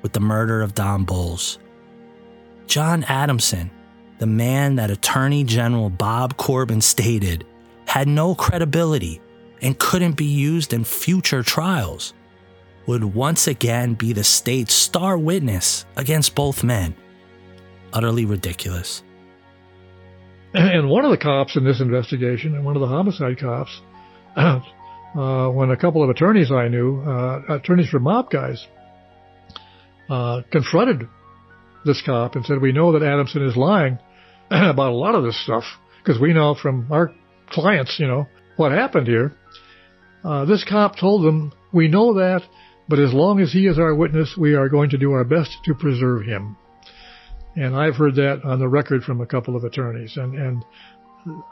with 0.08 0.14
the 0.14 0.20
murder 0.20 0.62
of 0.62 0.74
Don 0.74 1.04
Bolles. 1.04 1.58
John 2.66 3.04
Adamson, 3.04 3.70
the 4.18 4.26
man 4.26 4.76
that 4.76 4.90
Attorney 4.90 5.44
General 5.44 5.90
Bob 5.90 6.38
Corbin 6.38 6.80
stated 6.80 7.44
had 7.86 8.08
no 8.08 8.34
credibility 8.34 9.20
and 9.60 9.78
couldn't 9.78 10.16
be 10.16 10.24
used 10.24 10.72
in 10.72 10.82
future 10.82 11.42
trials, 11.42 12.14
would 12.86 13.04
once 13.04 13.48
again 13.48 13.92
be 13.92 14.14
the 14.14 14.24
state's 14.24 14.72
star 14.72 15.18
witness 15.18 15.84
against 15.96 16.34
both 16.34 16.64
men. 16.64 16.94
Utterly 17.92 18.24
ridiculous. 18.24 19.02
And 20.54 20.88
one 20.88 21.04
of 21.04 21.10
the 21.10 21.18
cops 21.18 21.54
in 21.54 21.64
this 21.64 21.82
investigation, 21.82 22.54
and 22.54 22.64
one 22.64 22.76
of 22.76 22.80
the 22.80 22.88
homicide 22.88 23.38
cops, 23.38 23.82
uh, 24.36 25.48
when 25.50 25.70
a 25.70 25.76
couple 25.76 26.02
of 26.02 26.08
attorneys 26.08 26.50
I 26.50 26.68
knew, 26.68 27.02
uh, 27.02 27.56
attorneys 27.56 27.90
for 27.90 28.00
mob 28.00 28.30
guys, 28.30 28.66
uh, 30.08 30.42
confronted 30.50 31.08
this 31.84 32.02
cop 32.04 32.36
and 32.36 32.44
said, 32.44 32.60
"We 32.60 32.72
know 32.72 32.92
that 32.92 33.02
Adamson 33.02 33.44
is 33.44 33.56
lying 33.56 33.98
about 34.50 34.92
a 34.92 34.96
lot 34.96 35.14
of 35.14 35.24
this 35.24 35.42
stuff 35.42 35.64
because 36.02 36.20
we 36.20 36.32
know 36.32 36.54
from 36.54 36.86
our 36.90 37.12
clients, 37.50 37.98
you 37.98 38.06
know, 38.06 38.26
what 38.56 38.72
happened 38.72 39.06
here." 39.06 39.32
Uh, 40.24 40.44
this 40.44 40.64
cop 40.64 40.96
told 40.96 41.24
them, 41.24 41.52
"We 41.72 41.88
know 41.88 42.14
that, 42.14 42.42
but 42.88 42.98
as 42.98 43.12
long 43.12 43.40
as 43.40 43.52
he 43.52 43.66
is 43.66 43.78
our 43.78 43.94
witness, 43.94 44.36
we 44.36 44.54
are 44.54 44.68
going 44.68 44.90
to 44.90 44.98
do 44.98 45.12
our 45.12 45.24
best 45.24 45.56
to 45.64 45.74
preserve 45.74 46.24
him." 46.24 46.56
And 47.56 47.74
I've 47.74 47.96
heard 47.96 48.14
that 48.16 48.44
on 48.44 48.60
the 48.60 48.68
record 48.68 49.02
from 49.02 49.20
a 49.20 49.26
couple 49.26 49.56
of 49.56 49.64
attorneys. 49.64 50.16
And, 50.16 50.34
and 50.34 50.64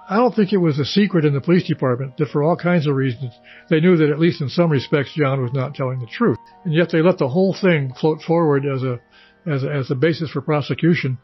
I 0.09 0.17
don't 0.17 0.35
think 0.35 0.53
it 0.53 0.59
was 0.59 0.79
a 0.79 0.85
secret 0.85 1.25
in 1.25 1.35
the 1.35 1.41
police 1.41 1.67
department 1.67 2.17
that 2.19 2.29
for 2.29 2.43
all 2.43 2.57
kinds 2.57 2.87
of 2.87 2.95
reasons, 2.95 3.33
they 3.71 3.81
knew 3.81 3.97
that 3.97 4.11
at 4.11 4.19
least 4.19 4.41
in 4.41 4.49
some 4.49 4.71
respects, 4.71 5.15
John 5.15 5.43
was 5.43 5.53
not 5.53 5.75
telling 5.75 6.01
the 6.01 6.07
truth. 6.07 6.39
And 6.65 6.75
yet 6.75 6.91
they 6.91 7.03
let 7.03 7.19
the 7.19 7.29
whole 7.29 7.55
thing 7.55 7.93
float 8.01 8.23
forward 8.23 8.65
as 8.67 8.83
a, 8.83 9.01
as 9.47 9.65
a, 9.65 9.73
as 9.73 9.91
a 9.91 9.95
basis 9.95 10.31
for 10.31 10.41
prosecution. 10.41 11.19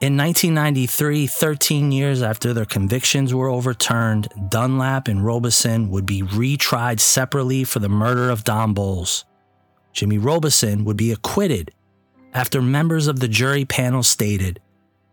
In 0.00 0.16
1993, 0.16 1.26
13 1.26 1.92
years 1.92 2.22
after 2.22 2.54
their 2.54 2.64
convictions 2.64 3.34
were 3.34 3.50
overturned, 3.50 4.28
Dunlap 4.48 5.08
and 5.08 5.24
Robison 5.24 5.90
would 5.90 6.06
be 6.06 6.22
retried 6.22 7.00
separately 7.00 7.64
for 7.64 7.80
the 7.80 7.90
murder 7.90 8.30
of 8.30 8.44
Don 8.44 8.72
Bolles. 8.72 9.26
Jimmy 9.92 10.16
Robison 10.16 10.84
would 10.86 10.96
be 10.96 11.12
acquitted 11.12 11.72
after 12.32 12.62
members 12.62 13.08
of 13.08 13.20
the 13.20 13.28
jury 13.28 13.66
panel 13.66 14.02
stated 14.02 14.60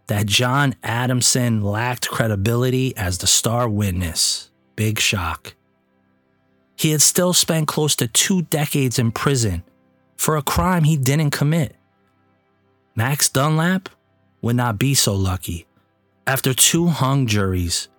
that 0.08 0.26
John 0.26 0.76
Adamson 0.84 1.62
lacked 1.62 2.10
credibility 2.10 2.96
as 2.98 3.18
the 3.18 3.28
star 3.28 3.70
witness. 3.70 4.50
Big 4.76 5.00
shock. 5.00 5.54
He 6.76 6.92
had 6.92 7.02
still 7.02 7.34
spent 7.34 7.68
close 7.68 7.96
to 7.98 8.08
two 8.08 8.44
decades 8.44 9.00
in 9.00 9.12
prison 9.12 9.64
for 10.16 10.38
a 10.38 10.42
crime 10.42 10.84
he 10.84 10.98
didn't 10.98 11.32
commit. 11.32 11.76
Max 12.96 13.30
Dunlap 13.30 13.90
would 14.42 14.56
not 14.56 14.80
be 14.80 14.94
so 14.94 15.14
lucky. 15.14 15.68
After 16.26 16.54
two 16.54 16.88
hung 16.88 17.28
juries, 17.28 17.90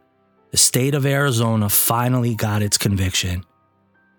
the 0.50 0.56
state 0.56 0.94
of 0.94 1.06
Arizona 1.06 1.68
finally 1.68 2.34
got 2.34 2.62
its 2.62 2.78
conviction. 2.78 3.44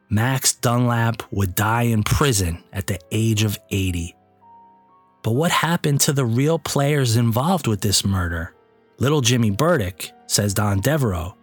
Max 0.10 0.54
Dunlap 0.54 1.24
would 1.32 1.56
die 1.56 1.84
in 1.84 2.04
prison 2.04 2.64
at 2.74 2.88
the 2.88 3.00
age 3.12 3.44
of 3.44 3.58
80. 3.70 4.16
But 5.22 5.32
what 5.32 5.52
happened 5.52 6.02
to 6.02 6.14
the 6.14 6.26
real 6.26 6.60
players 6.60 7.18
involved 7.18 7.68
with 7.68 7.82
this 7.82 8.06
murder? 8.06 8.54
Little 9.00 9.22
Jimmy 9.22 9.52
Burdick, 9.52 10.12
says 10.28 10.54
Don 10.54 10.80
Devereux, 10.80 11.34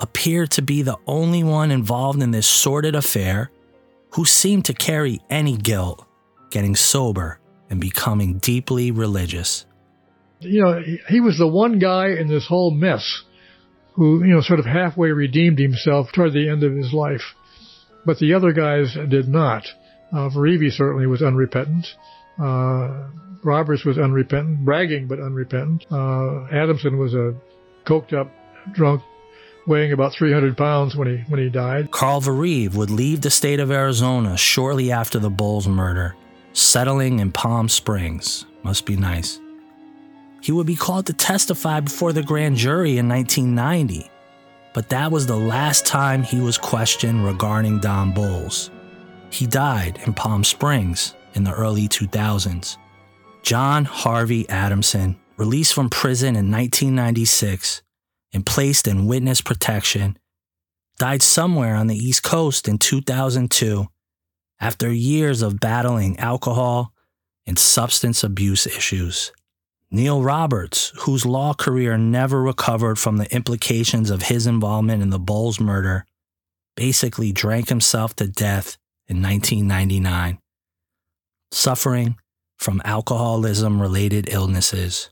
appeared 0.00 0.50
to 0.52 0.62
be 0.62 0.82
the 0.82 0.96
only 1.06 1.44
one 1.44 1.70
involved 1.70 2.22
in 2.22 2.30
this 2.30 2.46
sordid 2.46 2.94
affair 2.94 3.50
who 4.10 4.24
seemed 4.24 4.64
to 4.64 4.74
carry 4.74 5.20
any 5.30 5.56
guilt, 5.56 6.04
getting 6.50 6.74
sober 6.74 7.38
and 7.68 7.80
becoming 7.80 8.38
deeply 8.38 8.90
religious. 8.90 9.66
You 10.40 10.62
know, 10.62 10.82
he 11.08 11.20
was 11.20 11.38
the 11.38 11.46
one 11.46 11.78
guy 11.78 12.08
in 12.08 12.28
this 12.28 12.46
whole 12.46 12.70
mess 12.70 13.22
who, 13.94 14.24
you 14.24 14.34
know, 14.34 14.40
sort 14.40 14.58
of 14.58 14.66
halfway 14.66 15.10
redeemed 15.10 15.58
himself 15.58 16.08
toward 16.12 16.32
the 16.32 16.48
end 16.48 16.62
of 16.62 16.74
his 16.74 16.92
life. 16.92 17.34
But 18.06 18.18
the 18.18 18.34
other 18.34 18.52
guys 18.52 18.96
did 19.08 19.28
not. 19.28 19.66
Uh, 20.12 20.30
certainly 20.30 21.06
was 21.06 21.22
unrepentant. 21.22 21.86
Uh, 22.38 23.08
Roberts 23.42 23.84
was 23.84 23.98
unrepentant, 23.98 24.64
bragging 24.64 25.06
but 25.06 25.20
unrepentant. 25.20 25.86
Uh, 25.90 26.44
Adamson 26.52 26.98
was 26.98 27.14
a 27.14 27.34
coked 27.84 28.12
up 28.12 28.30
drunk, 28.72 29.02
weighing 29.66 29.92
about 29.92 30.12
300 30.12 30.56
pounds 30.56 30.94
when 30.94 31.08
he 31.08 31.24
when 31.28 31.40
he 31.40 31.48
died. 31.48 31.90
Carl 31.90 32.20
Verive 32.20 32.74
would 32.74 32.90
leave 32.90 33.20
the 33.20 33.30
state 33.30 33.60
of 33.60 33.70
Arizona 33.70 34.36
shortly 34.36 34.92
after 34.92 35.18
the 35.18 35.30
Bolles 35.30 35.68
murder, 35.68 36.14
settling 36.52 37.20
in 37.20 37.32
Palm 37.32 37.68
Springs. 37.68 38.46
Must 38.62 38.84
be 38.84 38.96
nice. 38.96 39.40
He 40.42 40.52
would 40.52 40.66
be 40.66 40.76
called 40.76 41.06
to 41.06 41.12
testify 41.12 41.80
before 41.80 42.12
the 42.12 42.22
grand 42.22 42.56
jury 42.56 42.98
in 42.98 43.08
1990, 43.08 44.10
but 44.72 44.88
that 44.88 45.10
was 45.12 45.26
the 45.26 45.36
last 45.36 45.86
time 45.86 46.22
he 46.22 46.40
was 46.40 46.56
questioned 46.56 47.24
regarding 47.24 47.80
Don 47.80 48.12
Bolles. 48.12 48.70
He 49.30 49.46
died 49.46 49.98
in 50.06 50.14
Palm 50.14 50.42
Springs 50.44 51.14
in 51.34 51.44
the 51.44 51.52
early 51.52 51.88
2000s. 51.88 52.76
John 53.42 53.84
Harvey 53.84 54.48
Adamson, 54.48 55.18
released 55.36 55.72
from 55.72 55.88
prison 55.88 56.36
in 56.36 56.50
1996 56.50 57.80
and 58.34 58.44
placed 58.44 58.86
in 58.86 59.06
witness 59.06 59.40
protection, 59.40 60.18
died 60.98 61.22
somewhere 61.22 61.76
on 61.76 61.86
the 61.86 61.96
East 61.96 62.22
Coast 62.22 62.68
in 62.68 62.76
2002 62.76 63.86
after 64.60 64.92
years 64.92 65.40
of 65.40 65.58
battling 65.58 66.18
alcohol 66.18 66.92
and 67.46 67.58
substance 67.58 68.22
abuse 68.22 68.66
issues. 68.66 69.32
Neil 69.90 70.22
Roberts, 70.22 70.92
whose 71.00 71.24
law 71.24 71.54
career 71.54 71.96
never 71.96 72.42
recovered 72.42 72.98
from 72.98 73.16
the 73.16 73.34
implications 73.34 74.10
of 74.10 74.22
his 74.22 74.46
involvement 74.46 75.02
in 75.02 75.08
the 75.08 75.18
Bolles 75.18 75.58
murder, 75.58 76.04
basically 76.76 77.32
drank 77.32 77.70
himself 77.70 78.14
to 78.16 78.28
death 78.28 78.76
in 79.08 79.22
1999 79.22 80.38
suffering 81.52 82.16
from 82.58 82.82
alcoholism 82.84 83.80
related 83.80 84.28
illnesses. 84.28 85.10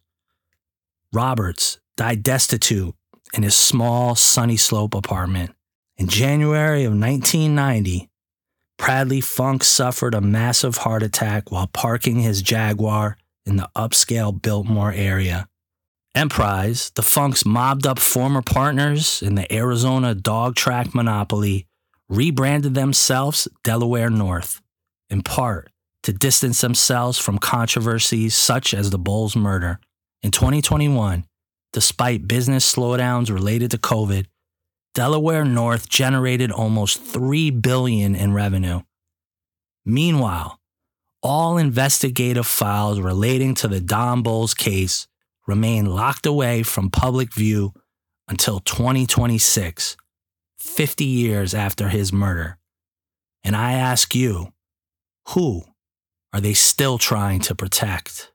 Roberts 1.13 1.79
died 1.97 2.23
destitute 2.23 2.95
in 3.33 3.43
his 3.43 3.57
small 3.57 4.15
Sunny 4.15 4.57
Slope 4.57 4.95
apartment. 4.95 5.55
In 5.97 6.09
January 6.09 6.85
of 6.85 6.93
1990, 6.93 8.09
Bradley 8.77 9.21
Funk 9.21 9.65
suffered 9.65 10.15
a 10.15 10.21
massive 10.21 10.79
heart 10.79 11.03
attack 11.03 11.51
while 11.51 11.67
parking 11.67 12.21
his 12.21 12.43
Jaguar 12.43 13.17
in 13.45 13.57
the 13.57 13.69
upscale 13.75 14.41
Biltmore 14.41 14.93
area. 14.93 15.49
Emprise, 16.15 16.91
the 16.95 17.03
Funks 17.03 17.45
mobbed 17.45 17.87
up 17.87 17.99
former 17.99 18.43
partners 18.43 19.23
in 19.23 19.35
the 19.35 19.53
Arizona 19.53 20.15
dog 20.15 20.55
track 20.55 20.95
monopoly, 20.95 21.67
rebranded 22.09 22.75
themselves 22.75 23.49
Delaware 23.65 24.11
North, 24.11 24.61
in 25.11 25.23
part 25.23 25.71
to 26.03 26.13
distance 26.13 26.61
themselves 26.61 27.19
from 27.19 27.39
controversies 27.39 28.35
such 28.35 28.73
as 28.73 28.91
the 28.91 28.99
Bolles 28.99 29.37
murder. 29.37 29.81
In 30.23 30.31
2021, 30.31 31.25
despite 31.73 32.29
business 32.29 32.75
slowdowns 32.75 33.31
related 33.31 33.71
to 33.73 33.79
COVID, 33.79 34.27
Delaware 34.95 35.45
North 35.45 35.89
generated 35.89 36.51
almost 36.51 37.01
3 37.03 37.51
billion 37.51 38.15
in 38.15 38.33
revenue. 38.33 38.81
Meanwhile, 39.85 40.59
all 41.23 41.59
investigative 41.59 42.47
files 42.47 43.01
relating 43.01 43.55
to 43.57 43.69
the 43.69 43.81
Don 43.81 44.23
Bolles 44.23 44.55
case 44.55 45.07
remain 45.47 45.87
locked 45.87 46.27
away 46.27 46.63
from 46.63 46.91
public 46.91 47.33
view 47.33 47.73
until 48.29 48.61
2026, 48.61 49.97
50 50.59 51.05
years 51.05 51.55
after 51.55 51.89
his 51.89 52.13
murder. 52.13 52.59
And 53.43 53.57
I 53.57 53.73
ask 53.73 54.15
you, 54.15 54.53
who 55.29 55.63
are 56.33 56.41
they 56.41 56.55
still 56.55 56.99
trying 56.99 57.41
to 57.41 57.55
protect? 57.55 58.33